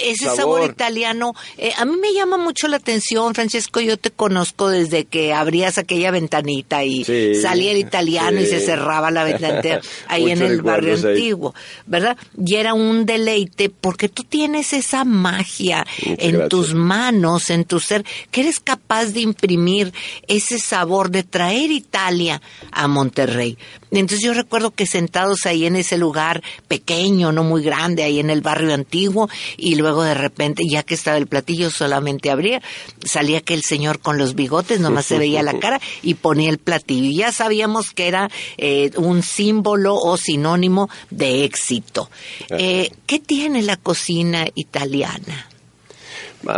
ese 0.00 0.24
sabor, 0.26 0.36
Sabor. 0.60 0.70
italiano. 0.70 1.34
Eh, 1.58 1.72
a 1.76 1.84
mí 1.84 1.96
me 2.00 2.12
llama 2.14 2.36
mucho 2.38 2.68
la 2.68 2.76
atención, 2.78 3.34
Francesco, 3.34 3.80
yo 3.80 3.96
te 3.96 4.10
conozco 4.10 4.68
desde 4.68 5.04
que 5.04 5.32
abrías 5.32 5.78
aquella 5.78 6.10
ventanita 6.10 6.84
y 6.84 7.04
Sí, 7.04 7.34
salía 7.34 7.72
el 7.72 7.78
italiano 7.78 8.40
y 8.40 8.46
se 8.46 8.60
cerraba 8.60 9.10
la 9.10 9.24
ventanita 9.24 9.80
ahí 10.08 10.30
en 10.30 10.42
el 10.42 10.62
barrio 10.62 10.94
ahí. 10.96 11.04
antiguo, 11.04 11.54
¿verdad? 11.86 12.16
Y 12.44 12.56
era 12.56 12.74
un 12.74 13.06
deleite 13.06 13.68
porque 13.70 14.08
tú 14.08 14.24
tienes 14.24 14.72
esa 14.72 15.04
magia 15.04 15.84
Muchas 16.06 16.24
en 16.24 16.30
gracias. 16.32 16.48
tus 16.48 16.74
manos, 16.74 17.50
en 17.50 17.64
tu 17.64 17.80
ser, 17.80 18.04
que 18.30 18.42
eres 18.42 18.60
capaz 18.60 19.06
de 19.06 19.20
imprimir 19.20 19.92
ese 20.28 20.58
sabor, 20.58 21.10
de 21.10 21.22
traer 21.22 21.70
Italia 21.70 22.40
a 22.70 22.88
Monterrey. 22.88 23.58
Entonces 23.90 24.20
yo 24.24 24.32
recuerdo 24.32 24.70
que 24.70 24.86
sentados 24.86 25.44
ahí 25.44 25.66
en 25.66 25.76
ese 25.76 25.98
lugar 25.98 26.42
pequeño, 26.68 27.30
no 27.32 27.44
muy 27.44 27.62
grande, 27.62 28.02
ahí 28.02 28.20
en 28.20 28.30
el 28.30 28.40
barrio 28.40 28.72
antiguo, 28.72 29.28
y 29.56 29.74
luego 29.82 30.02
de 30.02 30.14
repente, 30.14 30.62
ya 30.68 30.82
que 30.82 30.94
estaba 30.94 31.18
el 31.18 31.26
platillo, 31.26 31.70
solamente 31.70 32.30
abría, 32.30 32.62
salía 33.04 33.38
aquel 33.38 33.62
señor 33.62 34.00
con 34.00 34.16
los 34.16 34.34
bigotes, 34.34 34.80
nomás 34.80 35.06
se 35.06 35.18
veía 35.18 35.42
la 35.42 35.58
cara, 35.58 35.80
y 36.02 36.14
ponía 36.14 36.48
el 36.48 36.58
platillo. 36.58 37.04
Y 37.04 37.16
ya 37.16 37.32
sabíamos 37.32 37.90
que 37.92 38.08
era 38.08 38.30
eh, 38.56 38.90
un 38.96 39.22
símbolo 39.22 39.96
o 39.96 40.16
sinónimo 40.16 40.88
de 41.10 41.44
éxito. 41.44 42.08
Eh, 42.50 42.90
¿Qué 43.06 43.18
tiene 43.18 43.62
la 43.62 43.76
cocina 43.76 44.46
italiana? 44.54 45.48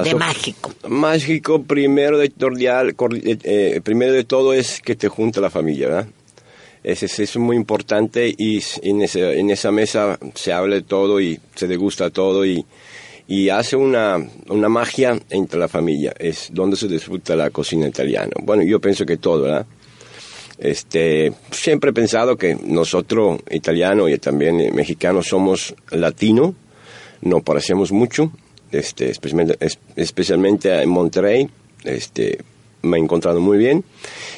de 0.02 0.14
mágico? 0.14 0.73
Mágico, 0.88 1.62
primero 1.62 2.19
de, 2.19 2.33
eh, 3.45 3.81
primero 3.85 4.12
de 4.12 4.25
todo 4.25 4.54
es 4.54 4.81
que 4.81 4.95
te 4.95 5.09
junta 5.09 5.40
la 5.40 5.50
familia, 5.50 5.88
¿verdad? 5.88 6.07
Eso 6.83 7.07
es, 7.07 7.37
muy 7.37 7.57
importante 7.57 8.35
y 8.37 8.62
en, 8.83 9.02
en 9.02 9.50
esa 9.50 9.71
mesa 9.71 10.19
se 10.35 10.52
habla 10.52 10.76
de 10.76 10.83
todo 10.83 11.19
y 11.19 11.40
se 11.54 11.66
degusta 11.66 12.11
todo 12.11 12.45
y, 12.45 12.64
y 13.26 13.49
hace 13.49 13.76
una, 13.76 14.19
una 14.49 14.69
magia 14.69 15.19
entre 15.31 15.59
la 15.59 15.69
familia. 15.69 16.12
Es 16.19 16.49
donde 16.52 16.76
se 16.76 16.88
disfruta 16.88 17.37
la 17.37 17.50
cocina 17.50 17.88
italiana. 17.88 18.33
Bueno, 18.43 18.62
yo 18.62 18.81
pienso 18.81 19.07
que 19.07 19.16
todo, 19.16 19.43
¿verdad? 19.43 19.66
Este, 20.59 21.33
siempre 21.50 21.90
he 21.90 21.93
pensado 21.93 22.37
que 22.37 22.57
nosotros, 22.62 23.40
italianos 23.50 24.11
y 24.11 24.19
también 24.19 24.75
mexicanos, 24.75 25.26
somos 25.26 25.75
latinos, 25.90 26.54
nos 27.23 27.43
parecemos 27.43 27.90
mucho, 27.90 28.31
este, 28.71 29.11
especialmente, 29.11 29.59
especialmente 29.97 30.83
en 30.83 30.88
Monterrey, 30.90 31.49
este, 31.85 32.38
me 32.83 32.99
he 32.99 33.00
encontrado 33.00 33.40
muy 33.40 33.59
bien. 33.59 33.85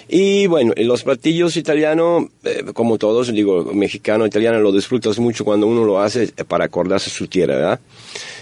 Y 0.08 0.46
bueno, 0.46 0.72
los 0.76 1.02
platillos 1.02 1.56
italianos, 1.56 2.26
eh, 2.44 2.64
como 2.72 2.96
todos, 2.96 3.32
digo, 3.32 3.64
mexicano, 3.74 4.24
italiano, 4.24 4.60
lo 4.60 4.72
disfrutas 4.72 5.18
mucho 5.18 5.44
cuando 5.44 5.66
uno 5.66 5.84
lo 5.84 6.00
hace 6.00 6.28
para 6.48 6.64
acordarse 6.64 7.10
su 7.10 7.26
tierra, 7.26 7.56
¿verdad? 7.56 7.80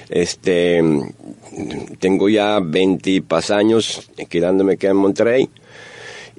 Este, 0.08 0.82
tengo 1.98 2.28
ya 2.28 2.60
20 2.60 3.22
pas 3.22 3.50
años 3.50 4.10
quedándome 4.28 4.74
acá 4.74 4.88
en 4.88 4.96
Monterrey. 4.96 5.48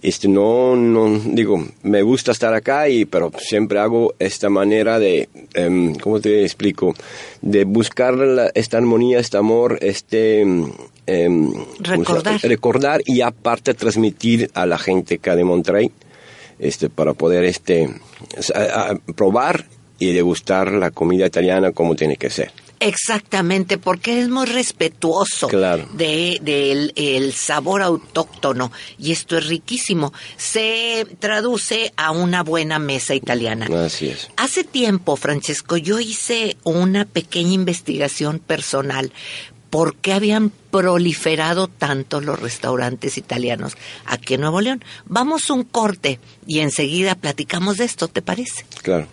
Este, 0.01 0.27
no, 0.27 0.75
no, 0.75 1.19
digo, 1.19 1.65
me 1.81 2.03
gusta 2.03 2.31
estar 2.31 2.53
acá, 2.53 2.89
y, 2.89 3.05
pero 3.05 3.31
siempre 3.39 3.79
hago 3.79 4.13
esta 4.19 4.50
manera 4.50 5.00
de, 5.00 5.29
um, 5.57 5.95
¿cómo 5.95 6.19
te 6.19 6.43
explico? 6.43 6.93
De 7.41 7.63
buscar 7.63 8.15
esta 8.53 8.77
armonía, 8.77 9.19
este 9.19 9.38
amor, 9.38 9.79
este... 9.81 10.41
Em, 11.07 11.53
recordar. 11.79 12.39
recordar 12.41 13.01
y 13.05 13.22
aparte 13.22 13.74
transmitir 13.74 14.50
a 14.53 14.65
la 14.65 14.77
gente 14.77 15.15
acá 15.15 15.36
de 15.36 15.43
Monterrey, 15.43 15.91
este, 16.60 16.89
para 16.89 17.13
poder 17.13 17.43
este, 17.43 17.89
probar 19.15 19.65
y 19.98 20.13
degustar 20.13 20.72
la 20.72 20.91
comida 20.91 21.25
italiana 21.25 21.72
como 21.72 21.95
tiene 21.95 22.17
que 22.17 22.29
ser. 22.29 22.51
Exactamente, 22.85 23.79
porque 23.79 24.21
es 24.21 24.29
muy 24.29 24.45
respetuoso 24.45 25.47
del 25.47 26.39
de, 26.43 26.93
el 26.95 27.33
sabor 27.33 27.81
autóctono 27.81 28.71
y 28.99 29.11
esto 29.11 29.39
es 29.39 29.47
riquísimo. 29.47 30.13
Se 30.37 31.07
traduce 31.17 31.93
a 31.97 32.11
una 32.11 32.43
buena 32.43 32.77
mesa 32.77 33.15
italiana. 33.15 33.67
Así 33.83 34.09
es. 34.09 34.29
Hace 34.37 34.63
tiempo, 34.63 35.15
Francesco, 35.15 35.77
yo 35.77 35.99
hice 35.99 36.57
una 36.63 37.05
pequeña 37.05 37.53
investigación 37.53 38.37
personal. 38.37 39.11
¿Por 39.71 39.95
qué 39.95 40.13
habían 40.13 40.51
proliferado 40.69 41.67
tanto 41.67 42.21
los 42.21 42.39
restaurantes 42.39 43.17
italianos 43.17 43.73
aquí 44.05 44.35
en 44.35 44.41
Nuevo 44.41 44.61
León? 44.61 44.85
Vamos 45.05 45.49
un 45.49 45.63
corte 45.63 46.19
y 46.45 46.59
enseguida 46.59 47.15
platicamos 47.15 47.77
de 47.77 47.85
esto, 47.85 48.07
¿te 48.07 48.21
parece? 48.21 48.63
Claro. 48.83 49.07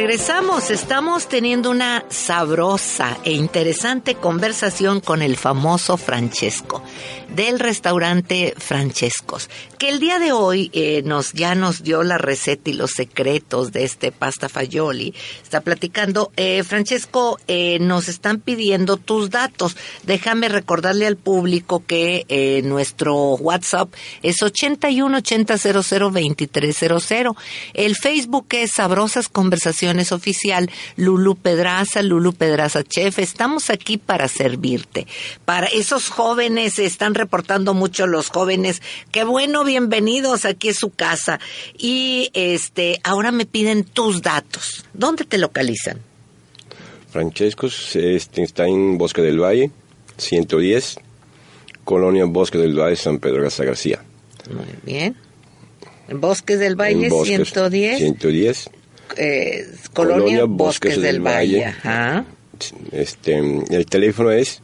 Regresamos, 0.00 0.70
estamos 0.70 1.28
teniendo 1.28 1.70
una 1.70 2.06
sabrosa 2.08 3.18
e 3.22 3.32
interesante 3.32 4.14
conversación 4.14 5.00
con 5.00 5.20
el 5.20 5.36
famoso 5.36 5.98
Francesco 5.98 6.82
del 7.28 7.60
restaurante 7.60 8.54
Francescos, 8.56 9.50
que 9.78 9.88
el 9.88 10.00
día 10.00 10.18
de 10.18 10.32
hoy 10.32 10.70
eh, 10.72 11.02
nos 11.04 11.32
ya 11.32 11.54
nos 11.54 11.82
dio 11.82 12.02
la 12.02 12.18
receta 12.18 12.70
y 12.70 12.72
los 12.72 12.92
secretos 12.92 13.72
de 13.72 13.84
este 13.84 14.10
pasta 14.10 14.48
fagioli. 14.48 15.14
Está 15.42 15.60
platicando 15.60 16.32
eh, 16.36 16.62
Francesco, 16.64 17.38
eh, 17.46 17.78
nos 17.80 18.08
están 18.08 18.40
pidiendo 18.40 18.96
tus 18.96 19.30
datos. 19.30 19.76
Déjame 20.02 20.48
recordarle 20.48 21.06
al 21.06 21.16
público 21.16 21.84
que 21.86 22.60
nuestro 22.64 23.34
WhatsApp 23.34 23.92
es 24.22 24.42
81 24.42 25.18
80 25.18 25.58
00 25.58 27.36
El 27.74 27.96
Facebook 27.96 28.46
es 28.50 28.72
Sabrosas 28.72 29.28
Conversaciones 29.28 29.90
oficial, 30.12 30.70
Lulu 30.96 31.36
Pedraza, 31.36 32.02
Lulu 32.02 32.32
Pedraza 32.32 32.82
Chef. 32.82 33.18
Estamos 33.18 33.70
aquí 33.70 33.98
para 33.98 34.28
servirte. 34.28 35.06
Para 35.44 35.66
esos 35.66 36.08
jóvenes, 36.08 36.78
están 36.78 37.14
reportando 37.14 37.74
mucho 37.74 38.06
los 38.06 38.28
jóvenes. 38.28 38.82
Qué 39.12 39.24
bueno, 39.24 39.64
bienvenidos, 39.64 40.44
aquí 40.44 40.68
es 40.68 40.78
su 40.78 40.90
casa. 40.90 41.40
Y 41.78 42.30
este, 42.34 42.98
ahora 43.04 43.32
me 43.32 43.46
piden 43.46 43.84
tus 43.84 44.22
datos. 44.22 44.84
¿Dónde 44.92 45.24
te 45.24 45.38
localizan? 45.38 46.00
Francesco 47.10 47.66
este, 47.66 48.42
está 48.42 48.66
en 48.66 48.96
Bosque 48.96 49.20
del 49.20 49.40
Valle, 49.40 49.70
110, 50.16 50.96
Colonia 51.84 52.24
Bosque 52.24 52.58
del 52.58 52.78
Valle, 52.78 52.96
San 52.96 53.18
Pedro 53.18 53.42
García. 53.42 54.02
Muy 54.48 54.66
bien. 54.84 55.16
En 56.08 56.20
Bosques 56.20 56.58
del 56.58 56.76
Valle, 56.76 57.08
110. 57.10 57.98
110 57.98 58.70
eh, 59.16 59.66
Colonia, 59.92 60.44
Bosques, 60.44 61.00
del, 61.00 61.20
Valle. 61.20 61.74
Este, 62.92 63.38
el 63.38 63.86
teléfono 63.86 64.30
es 64.30 64.62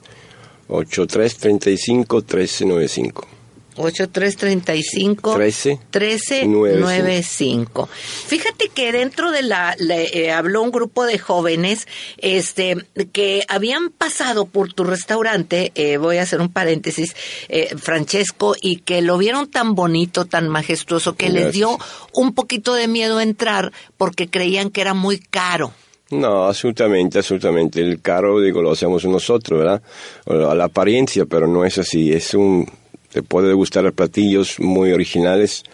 8335-1395. 0.69 3.36
8335 3.77 5.37
1395. 5.37 7.89
Fíjate 8.27 8.69
que 8.69 8.93
dentro 8.93 9.31
de 9.31 9.43
la, 9.43 9.77
eh, 9.79 10.33
habló 10.33 10.63
un 10.63 10.71
grupo 10.71 11.05
de 11.05 11.19
jóvenes 11.19 11.87
este 12.19 12.77
que 13.13 13.45
habían 13.49 13.91
pasado 13.91 14.47
por 14.47 14.73
tu 14.73 14.85
restaurante, 14.85 15.73
eh, 15.75 15.97
voy 15.97 16.19
a 16.19 16.23
hacer 16.23 16.41
un 16.41 16.49
paréntesis, 16.49 17.15
eh, 17.49 17.75
Francesco, 17.77 18.55
y 18.61 18.77
que 18.79 19.03
lo 19.03 19.19
vieron 19.19 19.51
tan 19.51 19.75
bonito, 19.75 20.25
tan 20.25 20.49
majestuoso, 20.49 21.17
que 21.17 21.31
les 21.31 21.53
dio 21.53 21.79
un 22.13 22.35
poquito 22.35 22.75
de 22.75 22.89
miedo 22.89 23.21
entrar 23.21 23.73
porque 23.97 24.29
creían 24.29 24.71
que 24.71 24.81
era 24.81 24.95
muy 24.95 25.19
caro. 25.19 25.73
No, 26.11 26.47
absolutamente, 26.47 27.19
absolutamente. 27.19 27.81
El 27.81 28.01
caro, 28.01 28.41
digo, 28.41 28.63
lo 28.63 28.73
hacemos 28.73 29.05
nosotros, 29.05 29.59
¿verdad? 29.59 29.83
A 30.27 30.55
la 30.55 30.65
apariencia, 30.65 31.27
pero 31.27 31.49
no 31.49 31.65
es 31.65 31.79
así. 31.79 32.13
Es 32.13 32.35
un 32.35 32.71
te 33.17 33.23
puede 33.23 33.55
gustar 33.55 33.91
platillos 33.95 34.61
muy 34.61 34.93
originales 34.93 35.65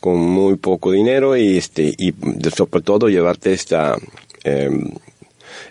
con 0.00 0.16
muy 0.18 0.56
poco 0.56 0.90
dinero 0.90 1.36
y 1.36 1.56
este 1.56 1.94
y 1.96 2.12
sobre 2.52 2.82
todo 2.82 3.08
llevarte 3.08 3.52
esta 3.52 3.96
em, 4.42 4.90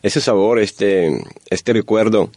ese 0.01 0.21
sabor 0.21 0.59
este 0.59 1.11
este 1.49 1.73
recuerdo 1.73 2.31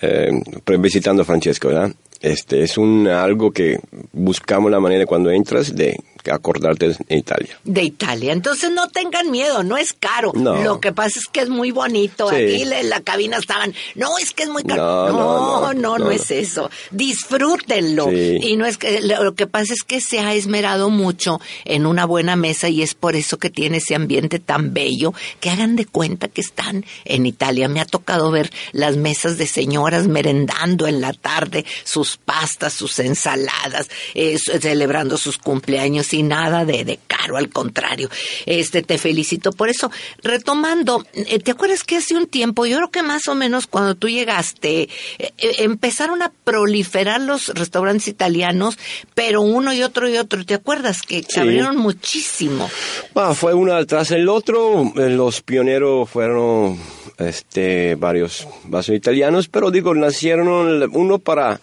eh, 0.00 0.30
visitando 0.78 1.26
Francesco 1.26 1.68
¿verdad? 1.68 1.92
este 2.22 2.62
es 2.62 2.78
un 2.78 3.06
algo 3.06 3.50
que 3.50 3.78
buscamos 4.14 4.70
la 4.70 4.80
manera 4.80 5.04
cuando 5.04 5.30
entras 5.30 5.76
de 5.76 6.00
acordarte 6.30 6.88
de 6.88 7.16
Italia. 7.16 7.58
De 7.64 7.82
Italia. 7.82 8.32
Entonces 8.32 8.70
no 8.70 8.88
tengan 8.88 9.30
miedo, 9.30 9.62
no 9.62 9.76
es 9.76 9.92
caro. 9.92 10.32
Lo 10.34 10.80
que 10.80 10.92
pasa 10.92 11.18
es 11.18 11.26
que 11.26 11.40
es 11.40 11.48
muy 11.48 11.70
bonito. 11.70 12.28
Aquí 12.28 12.62
en 12.62 12.88
la 12.88 13.00
cabina 13.00 13.38
estaban, 13.38 13.74
no, 13.94 14.18
es 14.18 14.32
que 14.32 14.44
es 14.44 14.48
muy 14.48 14.62
caro. 14.64 15.10
No, 15.10 15.74
no, 15.74 15.98
no, 15.98 16.10
es 16.10 16.30
eso. 16.30 16.70
Disfrútenlo. 16.90 18.10
Y 18.12 18.56
no 18.56 18.66
es 18.66 18.76
que, 18.76 19.00
lo 19.00 19.34
que 19.34 19.46
pasa 19.46 19.72
es 19.72 19.82
que 19.82 20.00
se 20.00 20.20
ha 20.20 20.34
esmerado 20.34 20.90
mucho 20.90 21.40
en 21.64 21.86
una 21.86 22.04
buena 22.04 22.36
mesa 22.36 22.68
y 22.68 22.82
es 22.82 22.94
por 22.94 23.16
eso 23.16 23.38
que 23.38 23.50
tiene 23.50 23.78
ese 23.78 23.94
ambiente 23.94 24.38
tan 24.38 24.72
bello 24.72 25.12
que 25.40 25.50
hagan 25.50 25.76
de 25.76 25.86
cuenta 25.86 26.28
que 26.28 26.40
están 26.40 26.84
en 27.04 27.26
Italia. 27.26 27.68
Me 27.68 27.80
ha 27.80 27.86
tocado 27.86 28.30
ver 28.30 28.50
las 28.72 28.96
mesas 28.96 29.38
de 29.38 29.46
señoras 29.46 30.06
merendando 30.06 30.86
en 30.86 31.00
la 31.00 31.12
tarde, 31.12 31.64
sus 31.84 32.16
pastas, 32.16 32.72
sus 32.72 32.98
ensaladas, 32.98 33.88
eh, 34.14 34.38
celebrando 34.38 35.16
sus 35.16 35.38
cumpleaños 35.38 36.12
y 36.12 36.19
nada 36.22 36.64
de, 36.64 36.84
de 36.84 36.98
caro, 37.06 37.36
al 37.36 37.50
contrario. 37.50 38.08
Este, 38.46 38.82
te 38.82 38.98
felicito 38.98 39.52
por 39.52 39.68
eso. 39.68 39.90
Retomando, 40.22 41.04
eh, 41.14 41.38
¿te 41.38 41.50
acuerdas 41.50 41.84
que 41.84 41.96
hace 41.96 42.16
un 42.16 42.26
tiempo, 42.26 42.66
yo 42.66 42.76
creo 42.76 42.90
que 42.90 43.02
más 43.02 43.28
o 43.28 43.34
menos 43.34 43.66
cuando 43.66 43.94
tú 43.94 44.08
llegaste, 44.08 44.82
eh, 44.82 44.88
eh, 45.18 45.32
empezaron 45.58 46.22
a 46.22 46.32
proliferar 46.44 47.20
los 47.20 47.48
restaurantes 47.48 48.08
italianos, 48.08 48.78
pero 49.14 49.42
uno 49.42 49.72
y 49.72 49.82
otro 49.82 50.08
y 50.08 50.16
otro, 50.16 50.44
¿te 50.44 50.54
acuerdas? 50.54 51.02
Que 51.02 51.24
abrieron 51.36 51.76
muchísimo. 51.76 52.70
Bueno, 53.14 53.34
fue 53.34 53.54
uno 53.54 53.74
atrás 53.74 54.08
del 54.08 54.28
otro, 54.28 54.92
los 54.94 55.42
pioneros 55.42 56.08
fueron 56.08 56.78
este, 57.18 57.94
varios 57.96 58.46
vasos 58.64 58.94
italianos, 58.94 59.48
pero 59.48 59.70
digo, 59.70 59.94
nacieron 59.94 60.48
uno 60.92 61.18
para 61.18 61.60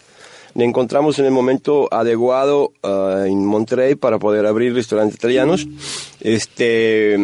le 0.58 0.64
encontramos 0.64 1.20
en 1.20 1.24
el 1.24 1.30
momento 1.30 1.88
adecuado 1.94 2.72
ah, 2.82 3.26
en 3.28 3.46
Monterrey 3.46 3.94
para 3.94 4.18
poder 4.18 4.44
abrir 4.44 4.74
restaurantes 4.74 5.14
italianos. 5.14 5.68
Este, 6.20 7.16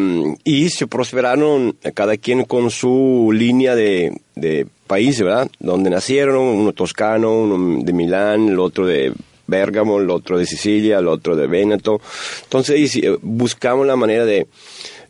y 0.44 0.68
se 0.70 0.86
prosperaron 0.86 1.76
cada 1.94 2.16
quien 2.16 2.44
con 2.44 2.70
su 2.70 3.32
línea 3.34 3.74
de, 3.74 4.20
de 4.36 4.68
país, 4.86 5.20
¿verdad? 5.20 5.50
Donde 5.58 5.90
nacieron, 5.90 6.36
uno 6.36 6.72
toscano, 6.74 7.40
uno 7.40 7.82
de 7.82 7.92
Milán, 7.92 8.50
el 8.50 8.60
otro 8.60 8.86
de 8.86 9.12
Bérgamo, 9.48 9.98
el 9.98 10.10
otro 10.10 10.38
de 10.38 10.46
Sicilia, 10.46 11.00
el 11.00 11.08
otro 11.08 11.34
de 11.34 11.48
Véneto. 11.48 12.00
Entonces 12.44 12.94
eh, 12.94 13.16
buscamos 13.20 13.84
la 13.84 13.96
manera 13.96 14.24
de, 14.24 14.46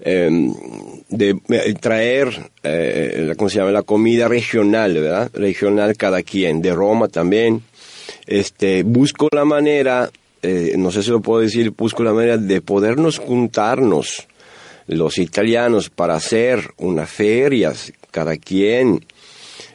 em, 0.01 0.51
de 1.11 1.39
eh, 1.51 1.75
traer, 1.79 2.51
eh, 2.63 3.35
¿cómo 3.37 3.51
se 3.51 3.59
llama? 3.59 3.71
La 3.71 3.83
comida 3.83 4.29
regional, 4.29 4.95
¿verdad? 4.95 5.31
Regional 5.35 5.95
cada 5.99 6.23
quien, 6.23 6.63
de 6.63 6.73
Roma 6.73 7.09
también. 7.09 7.63
Este, 8.27 8.83
busco 8.83 9.29
la 9.33 9.45
manera, 9.45 10.11
no 10.77 10.91
sé 10.91 11.03
si 11.03 11.11
lo 11.11 11.21
puedo 11.21 11.41
decir, 11.41 11.71
busco 11.71 12.03
la 12.03 12.13
manera 12.13 12.37
de 12.37 12.61
podernos 12.61 13.19
juntarnos 13.19 14.27
los 14.87 15.19
italianos 15.19 15.91
para 15.91 16.15
hacer 16.15 16.73
una 16.79 17.07
feria, 17.07 17.73
cada 18.11 18.37
quien 18.37 19.05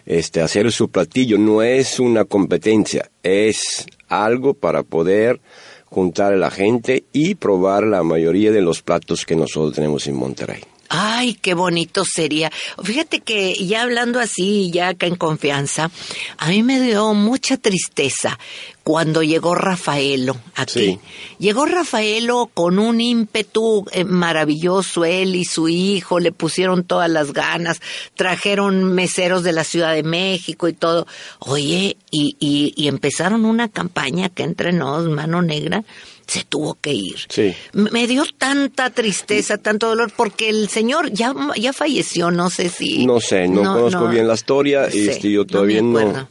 este, 0.06 0.41
hacer 0.41 0.72
su 0.72 0.89
platillo. 0.89 1.38
No 1.38 1.62
es 1.62 2.00
una 2.00 2.25
competencia, 2.25 3.10
es 3.24 3.86
algo 4.08 4.53
para 4.53 4.84
poder 4.84 5.39
juntar 5.86 6.34
a 6.34 6.38
la 6.38 6.51
gente 6.51 7.03
y 7.13 7.36
probar 7.36 7.84
la 7.84 8.03
mayoría 8.03 8.51
de 8.51 8.62
los 8.62 8.82
platos 8.82 9.25
que 9.25 9.36
nosotros 9.36 9.74
tenemos 9.75 10.08
en 10.08 10.15
Monterrey. 10.15 10.62
Ay, 10.89 11.36
qué 11.36 11.53
bonito 11.53 12.03
sería. 12.03 12.51
Fíjate 12.84 13.19
que 13.19 13.53
ya 13.65 13.84
hablando 13.84 14.19
así, 14.19 14.72
ya 14.72 14.89
acá 14.89 15.05
en 15.05 15.15
confianza, 15.15 15.91
a 16.38 16.50
mí 16.50 16.63
me 16.63 16.81
dio 16.81 17.13
mucha 17.13 17.58
tristeza 17.58 18.39
cuando 18.84 19.22
llegó 19.22 19.53
Rafaelo 19.53 20.36
aquí. 20.55 21.00
Llegó 21.38 21.67
Rafaelo 21.67 22.50
con 22.51 22.79
un 22.79 23.01
ímpetu 23.01 23.86
eh, 23.91 24.03
maravilloso, 24.03 25.05
él 25.05 25.36
y 25.36 25.46
su 25.46 25.69
hijo 25.69 26.19
le 26.19 26.31
pusieron 26.31 26.84
todas 26.84 27.08
las 27.08 27.34
ganas, 27.34 27.81
trajeron 28.15 28.84
meseros 28.84 29.43
de 29.43 29.51
la 29.51 29.63
Ciudad 29.63 29.93
de 29.93 30.01
México 30.01 30.67
y 30.67 30.74
todo. 30.74 31.05
Oye, 31.38 31.98
y, 32.10 32.36
y, 32.39 32.74
y 32.75 32.88
empezaron 32.88 33.46
una 33.46 33.69
campaña 33.69 34.29
que 34.29 34.41
entre 34.41 34.74
nos, 34.74 35.08
mano 35.08 35.43
negra, 35.43 35.84
se 36.29 36.43
tuvo 36.43 36.77
que 36.79 36.93
ir. 36.93 37.17
Sí. 37.27 37.53
Me 37.74 38.07
dio 38.07 38.24
tanta 38.38 38.91
tristeza, 38.91 39.57
tanto 39.57 39.89
dolor, 39.89 40.12
porque 40.15 40.50
el 40.50 40.69
señor 40.69 41.12
ya, 41.12 41.33
ya 41.57 41.74
falleció, 41.74 42.31
no 42.31 42.50
sé 42.50 42.69
si... 42.69 43.05
No 43.05 43.19
sé, 43.19 43.48
no, 43.48 43.63
conozco 43.63 44.07
bien 44.07 44.27
la 44.27 44.36
historia, 44.36 44.88
y 44.93 45.07
este, 45.07 45.31
yo 45.31 45.45
todavía 45.45 45.81
no, 45.81 46.27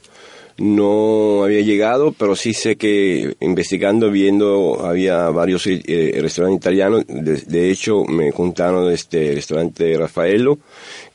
no, 0.59 1.45
había 1.45 1.61
llegado, 1.61 2.13
pero 2.13 2.35
sí 2.35 2.53
sé 2.53 2.77
que 2.77 3.37
investigando, 3.41 4.11
viendo, 4.11 4.85
había 4.85 5.31
varios 5.31 5.67
eh, 5.67 6.19
restaurantes 6.21 6.61
italianos, 6.61 7.05
de, 7.07 7.71
hecho 7.71 8.05
me 8.05 8.33
contaron 8.33 8.89
de 8.89 8.95
este 8.95 9.35
restaurante 9.35 9.97
Rafaelo, 9.97 10.59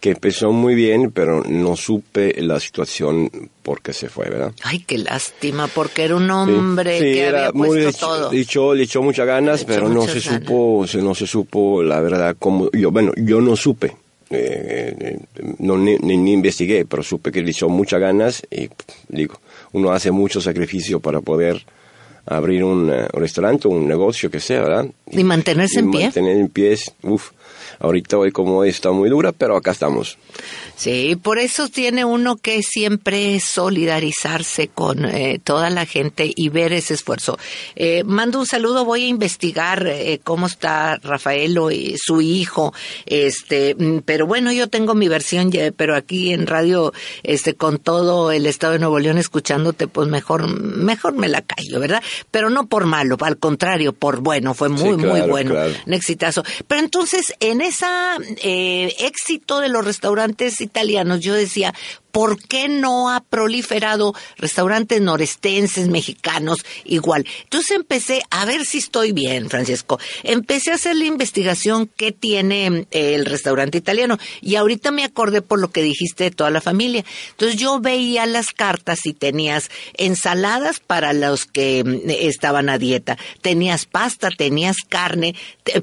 que 0.03 0.09
empezó 0.09 0.51
muy 0.51 0.75
bien, 0.75 1.11
pero 1.11 1.43
no 1.47 1.77
supe 1.77 2.35
la 2.41 2.59
situación 2.59 3.31
por 3.61 3.81
qué 3.81 3.93
se 3.93 4.09
fue, 4.09 4.29
¿verdad? 4.29 4.51
Ay, 4.61 4.79
qué 4.79 4.97
lástima, 4.97 5.67
porque 5.67 6.03
era 6.03 6.17
un 6.17 6.29
hombre 6.29 6.99
que 6.99 7.25
había 7.25 7.53
puesto 7.53 8.07
todo. 8.07 8.29
Dicho, 8.29 8.73
le 8.73 8.83
echó 8.83 9.01
muchas 9.01 9.25
ganas, 9.25 9.63
pero 9.63 9.87
no 9.87 10.05
se 10.05 10.19
supo, 10.19 10.85
no 11.01 11.15
se 11.15 11.25
supo 11.25 11.81
la 11.81 12.01
verdad 12.01 12.35
cómo, 12.37 12.69
yo, 12.73 12.91
bueno, 12.91 13.13
yo 13.15 13.39
no 13.39 13.55
supe. 13.55 13.95
Eh, 14.29 14.93
eh, 14.99 15.19
no 15.59 15.77
ni, 15.77 15.97
ni, 15.99 16.33
investigué, 16.33 16.83
pero 16.83 17.01
supe 17.01 17.31
que 17.31 17.41
le 17.41 17.51
echó 17.51 17.69
muchas 17.69 18.01
ganas 18.01 18.43
y 18.51 18.67
digo, 19.07 19.39
uno 19.71 19.93
hace 19.93 20.11
mucho 20.11 20.41
sacrificio 20.41 20.99
para 20.99 21.21
poder 21.21 21.63
abrir 22.25 22.65
un, 22.65 22.89
uh, 22.89 23.07
un 23.13 23.21
restaurante, 23.21 23.69
un 23.69 23.87
negocio 23.87 24.29
que 24.29 24.41
sea, 24.41 24.63
¿verdad? 24.63 24.85
Y 25.09 25.23
mantenerse 25.23 25.79
en 25.79 25.91
pie. 25.91 26.03
Mantener 26.03 26.35
en 26.35 26.49
pie, 26.49 26.77
uff. 27.03 27.31
Ahorita 27.79 28.17
hoy 28.17 28.31
como 28.31 28.57
hoy 28.57 28.69
está 28.69 28.91
muy 28.91 29.09
dura, 29.09 29.31
pero 29.31 29.55
acá 29.55 29.71
estamos. 29.71 30.17
Sí, 30.75 31.15
por 31.15 31.37
eso 31.37 31.69
tiene 31.69 32.03
uno 32.03 32.35
que 32.35 32.61
siempre 32.63 33.39
solidarizarse 33.39 34.67
con 34.67 35.05
eh, 35.05 35.39
toda 35.43 35.69
la 35.69 35.85
gente 35.85 36.31
y 36.35 36.49
ver 36.49 36.73
ese 36.73 36.95
esfuerzo. 36.95 37.37
Eh, 37.75 38.03
mando 38.03 38.39
un 38.39 38.45
saludo, 38.45 38.83
voy 38.83 39.03
a 39.03 39.07
investigar 39.07 39.85
eh, 39.87 40.19
cómo 40.23 40.47
está 40.47 40.97
Rafaelo 40.97 41.71
y 41.71 41.95
su 41.97 42.21
hijo, 42.21 42.73
este, 43.05 43.75
mm, 43.75 43.99
pero 43.99 44.25
bueno, 44.25 44.51
yo 44.51 44.67
tengo 44.67 44.95
mi 44.95 45.07
versión, 45.07 45.51
pero 45.77 45.95
aquí 45.95 46.33
en 46.33 46.47
radio, 46.47 46.91
este, 47.21 47.53
con 47.53 47.77
todo 47.77 48.31
el 48.31 48.45
estado 48.45 48.73
de 48.73 48.79
Nuevo 48.79 48.99
León 48.99 49.17
escuchándote, 49.17 49.87
pues 49.87 50.07
mejor, 50.07 50.47
mejor 50.47 51.13
me 51.13 51.29
la 51.29 51.41
callo, 51.41 51.79
¿verdad? 51.79 52.01
Pero 52.31 52.49
no 52.49 52.67
por 52.67 52.85
malo, 52.85 53.15
al 53.21 53.37
contrario, 53.37 53.93
por 53.93 54.21
bueno, 54.21 54.53
fue 54.53 54.69
muy, 54.69 54.97
muy 54.97 55.21
bueno, 55.21 55.55
un 55.85 55.93
exitazo. 55.93 56.43
Pero 56.67 56.81
entonces, 56.81 57.33
en 57.39 57.61
ese 57.63 59.05
éxito 59.05 59.59
de 59.59 59.69
los 59.69 59.85
restaurantes 59.85 60.61
italianos, 60.61 61.21
yo 61.21 61.33
decía, 61.33 61.73
¿por 62.13 62.39
qué 62.39 62.69
no 62.69 63.09
ha 63.09 63.21
proliferado 63.21 64.13
restaurantes 64.37 65.01
norestenses, 65.01 65.89
mexicanos, 65.89 66.63
igual? 66.85 67.25
Entonces 67.41 67.71
empecé 67.71 68.21
a 68.29 68.45
ver 68.45 68.65
si 68.65 68.77
estoy 68.77 69.11
bien, 69.13 69.49
Francesco. 69.49 69.99
Empecé 70.21 70.71
a 70.71 70.75
hacer 70.75 70.95
la 70.95 71.05
investigación 71.05 71.87
que 71.87 72.11
tiene 72.11 72.85
eh, 72.91 73.15
el 73.15 73.25
restaurante 73.25 73.79
italiano 73.79 74.19
y 74.41 74.55
ahorita 74.55 74.91
me 74.91 75.03
acordé 75.03 75.41
por 75.41 75.59
lo 75.59 75.71
que 75.71 75.81
dijiste 75.81 76.25
de 76.25 76.31
toda 76.31 76.51
la 76.51 76.61
familia. 76.61 77.03
Entonces 77.31 77.57
yo 77.57 77.79
veía 77.79 78.27
las 78.27 78.51
cartas 78.51 79.07
y 79.07 79.13
tenías 79.13 79.71
ensaladas 79.95 80.79
para 80.79 81.13
los 81.13 81.47
que 81.47 81.83
mm, 81.83 82.11
estaban 82.11 82.69
a 82.69 82.77
dieta, 82.77 83.17
tenías 83.41 83.87
pasta, 83.87 84.29
tenías 84.29 84.77
carne, 84.87 85.33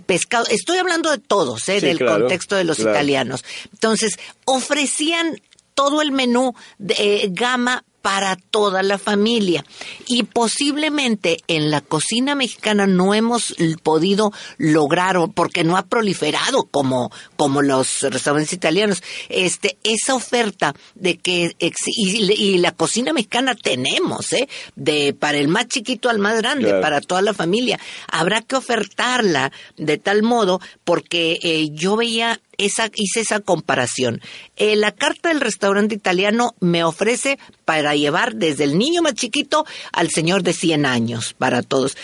pescado. 0.06 0.46
Estoy 0.48 0.78
hablando 0.78 1.10
de 1.10 1.18
todos, 1.18 1.68
¿eh? 1.68 1.80
del 1.80 1.98
contexto 1.98 2.54
de 2.54 2.62
los 2.62 2.78
italianos. 2.78 3.44
Entonces 3.72 4.16
ofrecían 4.44 5.40
todo 5.74 6.02
el 6.02 6.12
menú 6.12 6.54
de 6.78 6.94
eh, 6.98 7.28
gama 7.30 7.84
para 8.02 8.36
toda 8.36 8.82
la 8.82 8.98
familia. 8.98 9.64
Y 10.06 10.22
posiblemente 10.22 11.38
en 11.48 11.70
la 11.70 11.80
cocina 11.80 12.34
mexicana 12.34 12.86
no 12.86 13.14
hemos 13.14 13.54
podido 13.82 14.32
lograr, 14.58 15.16
porque 15.34 15.64
no 15.64 15.76
ha 15.76 15.86
proliferado 15.86 16.64
como, 16.64 17.10
como 17.36 17.62
los 17.62 18.00
restaurantes 18.00 18.52
italianos, 18.52 19.02
este, 19.28 19.76
esa 19.82 20.14
oferta 20.14 20.74
de 20.94 21.18
que, 21.18 21.56
y, 21.86 22.58
la 22.58 22.72
cocina 22.72 23.12
mexicana 23.12 23.54
tenemos, 23.54 24.32
¿eh? 24.32 24.48
De, 24.76 25.12
para 25.12 25.38
el 25.38 25.48
más 25.48 25.68
chiquito 25.68 26.08
al 26.08 26.18
más 26.18 26.36
grande, 26.36 26.74
para 26.80 27.00
toda 27.00 27.22
la 27.22 27.34
familia. 27.34 27.78
Habrá 28.08 28.42
que 28.42 28.56
ofertarla 28.56 29.52
de 29.76 29.98
tal 29.98 30.22
modo, 30.22 30.60
porque 30.84 31.38
eh, 31.42 31.68
yo 31.72 31.96
veía 31.96 32.40
esa, 32.64 32.90
hice 32.94 33.20
esa 33.20 33.40
comparación. 33.40 34.20
Eh, 34.56 34.76
la 34.76 34.92
carta 34.92 35.30
del 35.30 35.40
restaurante 35.40 35.94
italiano 35.94 36.54
me 36.60 36.84
ofrece 36.84 37.38
para 37.64 37.94
llevar 37.94 38.34
desde 38.34 38.64
el 38.64 38.78
niño 38.78 39.02
más 39.02 39.14
chiquito 39.14 39.64
al 39.92 40.10
señor 40.10 40.42
de 40.42 40.52
100 40.52 40.86
años, 40.86 41.34
para 41.38 41.62
todos 41.62 41.96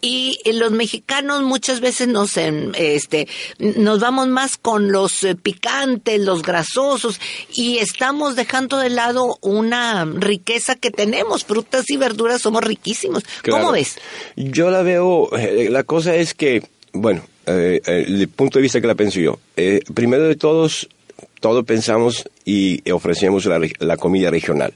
y 0.00 0.38
los 0.52 0.72
mexicanos 0.72 1.42
muchas 1.42 1.80
veces 1.80 2.08
nos 2.08 2.36
este 2.36 3.28
nos 3.58 4.00
vamos 4.00 4.28
más 4.28 4.56
con 4.56 4.92
los 4.92 5.22
eh, 5.24 5.34
picantes, 5.34 6.20
los 6.20 6.42
grasosos 6.42 7.20
y 7.52 7.78
estamos 7.78 8.36
dejando 8.36 8.78
de 8.78 8.90
lado 8.90 9.38
una 9.42 10.04
riqueza 10.04 10.74
que 10.74 10.90
tenemos, 10.90 11.44
frutas 11.44 11.90
y 11.90 11.96
verduras 11.96 12.42
somos 12.42 12.64
riquísimos. 12.64 13.24
¿Cómo 13.48 13.72
ves? 13.72 13.98
Yo 14.36 14.70
la 14.70 14.82
veo, 14.82 15.36
eh, 15.36 15.68
la 15.70 15.84
cosa 15.84 16.14
es 16.14 16.34
que, 16.34 16.62
bueno, 16.92 17.22
eh, 17.50 17.80
el 17.86 18.28
punto 18.28 18.58
de 18.58 18.62
vista 18.62 18.80
que 18.80 18.86
la 18.86 18.94
pienso 18.94 19.20
yo. 19.20 19.38
Eh, 19.56 19.80
primero 19.94 20.24
de 20.24 20.36
todos, 20.36 20.88
todos 21.40 21.64
pensamos 21.64 22.28
y 22.44 22.88
ofrecemos 22.90 23.46
la, 23.46 23.96
comida 23.96 24.30
regional 24.30 24.72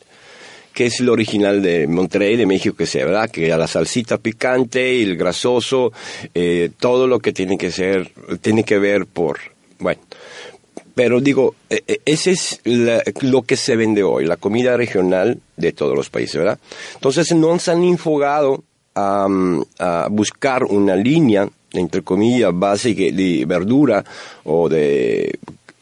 que 0.73 0.87
es 0.87 0.99
lo 0.99 1.13
original 1.13 1.63
de 1.63 1.87
Monterrey, 1.87 2.35
de 2.37 2.47
México, 2.47 2.75
que 2.75 2.87
sea, 2.87 3.05
¿verdad? 3.05 3.31
Que 3.31 3.47
la 3.47 3.69
salsita 3.69 4.19
picante, 4.19 5.05
el 5.05 5.17
grasoso, 5.17 5.93
eh, 6.35 6.71
todo 6.81 7.07
lo 7.07 7.21
que 7.21 7.33
tiene 7.33 7.57
que 7.57 7.71
ser, 7.71 8.11
tiene 8.41 8.65
que 8.65 8.81
ver 8.81 9.07
por, 9.07 9.39
bueno. 9.79 10.01
Pero 10.97 11.21
digo, 11.21 11.55
ese 11.69 12.33
es 12.33 12.61
lo 13.21 13.43
que 13.43 13.57
se 13.57 13.77
vende 13.77 14.03
hoy, 14.03 14.27
la 14.27 14.37
comida 14.37 14.77
regional 14.77 15.39
de 15.57 15.73
todos 15.73 15.97
los 15.97 16.11
países, 16.11 16.37
¿verdad? 16.39 16.59
Entonces 16.95 17.33
no 17.37 17.57
se 17.61 17.71
han 17.71 17.85
enfocado 17.85 18.65
a, 18.97 19.29
a 19.79 20.09
buscar 20.11 20.65
una 20.65 20.97
línea 20.97 21.49
entre 21.75 22.03
comillas, 22.03 22.53
base 22.55 22.95
de 22.95 23.45
verdura 23.47 24.05
o 24.45 24.69
de 24.69 25.39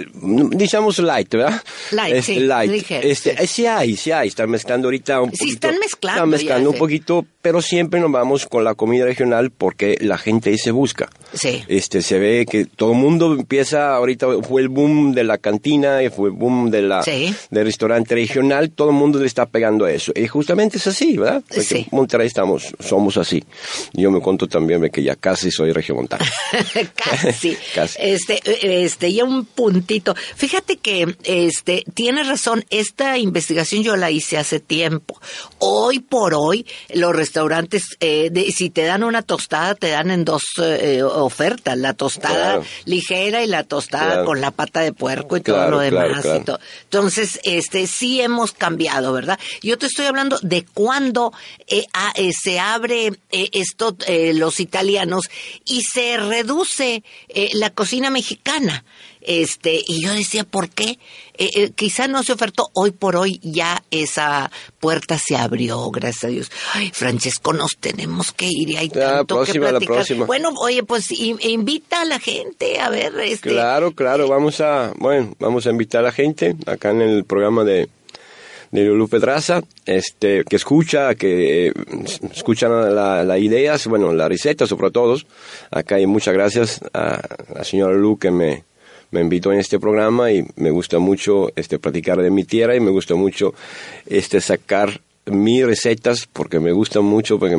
digamos 0.07 0.99
light, 0.99 1.31
¿verdad? 1.31 1.63
Light, 1.93 2.15
este, 2.17 2.35
sí, 2.35 2.41
light. 2.41 2.91
Este, 2.91 3.47
sí 3.47 3.67
hay, 3.67 3.97
sí 3.97 4.13
hay, 4.13 4.29
están 4.29 4.51
mezclando 4.51 4.89
ahorita 4.89 5.21
un 5.21 5.31
poquito. 5.31 5.45
Sí, 5.45 5.53
están 5.55 5.79
mezclando. 5.79 6.19
Están 6.19 6.31
mezclando 6.31 6.71
un 6.71 6.79
poquito, 6.79 7.27
pero 7.43 7.61
siempre 7.61 8.01
nos 8.01 8.13
vamos 8.13 8.47
con 8.47 8.65
la 8.65 8.75
comida 8.75 9.05
regional 9.05 9.51
porque 9.51 9.97
la 10.01 10.19
gente 10.19 10.51
ahí 10.51 10.59
se 10.59 10.71
busca. 10.71 11.11
Sí. 11.35 11.65
Este, 11.69 12.03
se 12.03 12.19
ve 12.19 12.47
que 12.49 12.67
todo 12.67 12.93
el 12.93 12.99
mundo 12.99 13.35
empieza, 13.35 13.95
ahorita 13.97 14.29
fue 14.43 14.63
el 14.63 14.69
boom 14.69 15.13
de 15.13 15.25
la 15.25 15.39
cantina, 15.39 15.99
fue 16.15 16.29
el 16.29 16.37
boom 16.37 16.71
de 16.71 16.83
la, 16.83 17.03
del 17.03 17.65
restaurante 17.65 18.15
regional, 18.15 18.71
todo 18.71 18.91
el 18.91 18.97
mundo 18.97 19.19
le 19.19 19.27
está 19.27 19.47
pegando 19.47 19.85
a 19.85 19.93
eso. 19.93 20.13
Y 20.15 20.27
justamente 20.29 20.79
es 20.79 20.87
así, 20.87 21.17
¿verdad? 21.17 21.43
Porque 21.49 21.63
sí. 21.63 21.77
en 21.79 21.87
Monterrey 21.91 22.29
estamos, 22.29 22.73
somos 22.79 23.17
así. 23.17 23.43
Yo 23.95 24.11
me 24.11 24.21
conto 24.21 24.47
también 24.47 24.81
de 24.81 24.91
que 24.91 25.03
ya 25.03 25.17
casi 25.17 25.51
soy 25.51 25.73
regiomontano. 25.73 26.25
casi. 26.95 27.57
casi. 27.75 27.99
Este, 28.01 28.41
este, 28.63 29.13
ya 29.13 29.25
un 29.25 29.45
punto 29.45 29.73
prontito. 29.73 30.15
Fíjate 30.37 30.77
que 30.77 31.17
este 31.25 31.82
tienes 31.95 32.29
razón, 32.29 32.65
esta 32.71 33.19
investigación 33.19 33.83
yo 33.83 33.97
la 33.97 34.11
hice 34.11 34.39
hace 34.39 34.61
tiempo. 34.61 35.21
Hoy 35.59 36.01
por 36.01 36.35
hoy 36.35 36.67
los 36.95 37.15
restaurantes 37.15 37.97
eh, 38.01 38.31
si 38.55 38.71
te 38.71 38.85
dan 38.85 39.03
una 39.03 39.23
tostada 39.23 39.75
te 39.75 39.91
dan 39.91 40.11
en 40.11 40.25
dos 40.25 40.43
eh, 40.61 41.03
ofertas, 41.03 41.77
la 41.79 41.95
tostada 41.95 42.63
ligera 42.85 43.43
y 43.43 43.47
la 43.47 43.65
tostada 43.65 44.25
con 44.25 44.41
la 44.41 44.51
pata 44.51 44.81
de 44.81 44.93
puerco 44.93 45.37
y 45.37 45.41
todo 45.41 45.71
lo 45.71 45.79
demás 45.79 46.25
Entonces, 46.85 47.41
este 47.45 47.87
sí 47.87 48.21
hemos 48.21 48.53
cambiado, 48.53 49.13
¿verdad? 49.13 49.39
Yo 49.63 49.79
te 49.79 49.87
estoy 49.87 50.07
hablando 50.07 50.39
de 50.43 50.65
cuando 50.65 51.33
eh, 51.67 51.87
se 52.33 52.61
abre 52.61 53.13
esto 53.31 53.97
los 54.35 54.61
italianos 54.61 55.31
y 55.65 55.83
se 55.83 56.17
reduce 56.17 57.03
la 57.55 57.71
cocina 57.71 58.11
mexicana. 58.11 58.85
Este, 59.25 59.81
y 59.87 60.03
yo 60.03 60.13
decía, 60.13 60.45
¿por 60.45 60.69
qué? 60.69 60.99
Eh, 61.39 61.51
eh, 61.55 61.71
quizá 61.75 62.09
no 62.09 62.23
se 62.23 62.33
ofertó, 62.33 62.71
hoy 62.75 62.91
por 62.91 63.17
hoy 63.17 63.41
ya 63.43 63.83
esa 63.91 64.51
puerta 64.81 65.19
se 65.19 65.37
abrió, 65.37 65.91
gracias 65.91 66.25
a 66.25 66.29
Dios. 66.29 66.51
Ay, 66.75 66.91
Francesco, 66.93 67.53
nos 67.53 67.77
tenemos 67.79 68.33
que 68.33 68.47
ir 68.47 68.71
y 68.71 68.77
hay 68.77 68.89
tanto 68.89 69.45
que 69.45 69.59
platicar. 69.59 70.05
Bueno, 70.27 70.51
oye, 70.59 70.83
pues 70.83 71.11
invita 71.13 72.03
a 72.03 72.05
la 72.05 72.19
gente 72.19 72.81
a 72.81 72.91
ver. 72.91 73.13
Este... 73.21 73.51
Claro, 73.51 73.93
claro, 73.93 74.29
vamos 74.29 74.61
a, 74.61 74.93
bueno, 74.97 75.35
vamos 75.39 75.67
a 75.67 75.71
invitar 75.71 76.01
a 76.01 76.05
la 76.05 76.13
gente 76.13 76.57
acá 76.67 76.91
en 76.91 77.03
el 77.03 77.25
programa 77.25 77.65
de 77.65 77.89
de 78.73 78.87
Lulu 78.87 79.07
Pedraza, 79.07 79.63
este, 79.85 80.45
que 80.45 80.57
escucha, 80.57 81.15
que 81.15 81.69
eh, 81.69 81.73
escucha 82.33 82.69
las 82.69 83.25
la 83.27 83.39
ideas, 83.39 83.87
bueno, 83.87 84.13
la 84.15 84.29
receta 84.29 84.67
sobre 84.67 84.91
todo. 84.91 85.17
Acá 85.71 86.01
y 86.01 86.07
muchas 86.07 86.33
gracias 86.33 86.81
a 86.95 87.21
la 87.55 87.65
señora 87.65 87.93
Lu 87.93 88.19
que 88.19 88.31
me, 88.31 88.65
me 89.13 89.21
invitó 89.21 89.53
en 89.53 89.61
este 89.61 89.79
programa 89.79 90.33
y 90.33 90.45
me 90.57 90.71
gusta 90.71 90.99
mucho 90.99 91.53
este, 91.55 91.79
platicar 91.79 92.21
de 92.21 92.31
mi 92.31 92.45
tierra 92.45 92.75
y 92.75 92.81
me 92.81 92.91
gusta 92.91 93.15
mucho 93.15 93.55
este, 94.07 94.41
sacar 94.41 95.01
mis 95.27 95.65
recetas 95.65 96.29
porque 96.33 96.59
me 96.59 96.73
gusta 96.73 97.01
mucho, 97.01 97.39
porque 97.39 97.57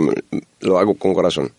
lo 0.59 0.77
hago 0.77 0.95
con 0.95 1.13
corazón. 1.13 1.51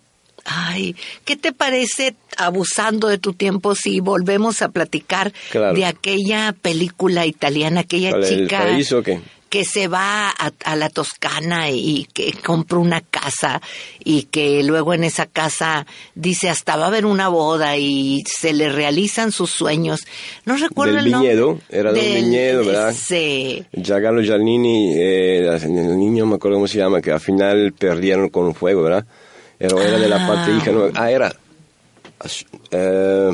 Ay, 0.44 0.94
¿qué 1.24 1.36
te 1.36 1.52
parece, 1.52 2.14
abusando 2.36 3.08
de 3.08 3.16
tu 3.16 3.32
tiempo, 3.32 3.74
si 3.74 4.00
volvemos 4.00 4.60
a 4.60 4.68
platicar 4.68 5.32
de 5.52 5.86
aquella 5.86 6.54
película 6.60 7.24
italiana, 7.24 7.80
aquella 7.80 8.20
chica... 8.20 8.68
¿El 8.76 9.02
qué? 9.02 9.20
Que 9.54 9.64
se 9.64 9.86
va 9.86 10.30
a, 10.30 10.74
la 10.74 10.88
Toscana 10.88 11.70
y 11.70 12.08
que 12.12 12.32
compra 12.44 12.78
una 12.78 13.00
casa 13.00 13.62
y 14.02 14.24
que 14.24 14.64
luego 14.64 14.94
en 14.94 15.04
esa 15.04 15.26
casa 15.26 15.86
dice 16.16 16.50
hasta 16.50 16.76
va 16.76 16.86
a 16.86 16.88
haber 16.88 17.06
una 17.06 17.28
boda 17.28 17.76
y 17.76 18.24
se 18.26 18.52
le 18.52 18.68
realizan 18.68 19.30
sus 19.30 19.50
sueños. 19.50 20.00
No 20.44 20.56
recuerdo 20.56 20.98
el 20.98 21.04
viñedo, 21.04 21.60
era 21.70 21.92
del, 21.92 22.04
un 22.04 22.14
viñedo, 22.14 22.64
¿verdad? 22.64 22.92
Sí. 22.98 23.64
Giancarlo 23.80 24.22
Giannini, 24.22 24.94
eh, 24.96 25.46
el 25.62 25.98
niño, 26.00 26.26
me 26.26 26.34
acuerdo 26.34 26.56
cómo 26.56 26.66
se 26.66 26.78
llama, 26.78 27.00
que 27.00 27.12
al 27.12 27.20
final 27.20 27.72
perdieron 27.78 28.30
con 28.30 28.46
un 28.46 28.56
fuego, 28.56 28.82
¿verdad? 28.82 29.06
Era, 29.60 29.80
era 29.84 30.00
de 30.00 30.08
la 30.08 30.26
parte 30.26 30.50
hija, 30.50 30.72
no, 30.72 30.90
ah, 30.94 31.12
era... 31.12 31.32
Eh, 32.72 33.30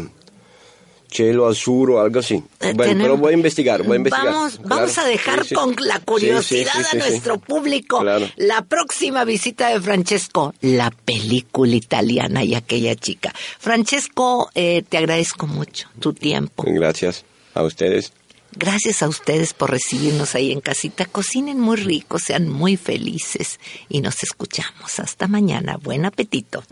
Chelo 1.10 1.48
Azul 1.48 1.90
o 1.90 2.00
algo 2.00 2.20
así. 2.20 2.42
Eh, 2.60 2.72
bueno, 2.74 3.02
pero 3.02 3.16
voy 3.16 3.32
a 3.32 3.36
investigar, 3.36 3.82
voy 3.82 3.94
a 3.94 3.96
investigar. 3.96 4.32
Vamos, 4.32 4.60
vamos 4.64 4.98
a 4.98 5.04
dejar 5.04 5.46
con 5.52 5.74
la 5.78 5.98
curiosidad 6.00 6.72
a 6.92 6.96
nuestro 6.96 7.38
público 7.38 8.02
la 8.36 8.62
próxima 8.62 9.24
visita 9.24 9.68
de 9.68 9.80
Francesco, 9.80 10.54
la 10.60 10.90
película 10.90 11.74
italiana 11.74 12.44
y 12.44 12.54
aquella 12.54 12.94
chica. 12.94 13.32
Francesco, 13.58 14.50
eh, 14.54 14.82
te 14.88 14.98
agradezco 14.98 15.46
mucho 15.46 15.88
tu 15.98 16.12
tiempo. 16.12 16.64
Gracias 16.66 17.24
a 17.54 17.62
ustedes. 17.62 18.12
Gracias 18.52 19.02
a 19.02 19.08
ustedes 19.08 19.54
por 19.54 19.70
recibirnos 19.70 20.34
ahí 20.34 20.50
en 20.50 20.60
casita. 20.60 21.06
Cocinen 21.06 21.60
muy 21.60 21.76
rico, 21.76 22.18
sean 22.18 22.48
muy 22.48 22.76
felices 22.76 23.60
y 23.88 24.00
nos 24.00 24.22
escuchamos. 24.22 24.98
Hasta 24.98 25.28
mañana. 25.28 25.76
Buen 25.76 26.04
apetito. 26.04 26.64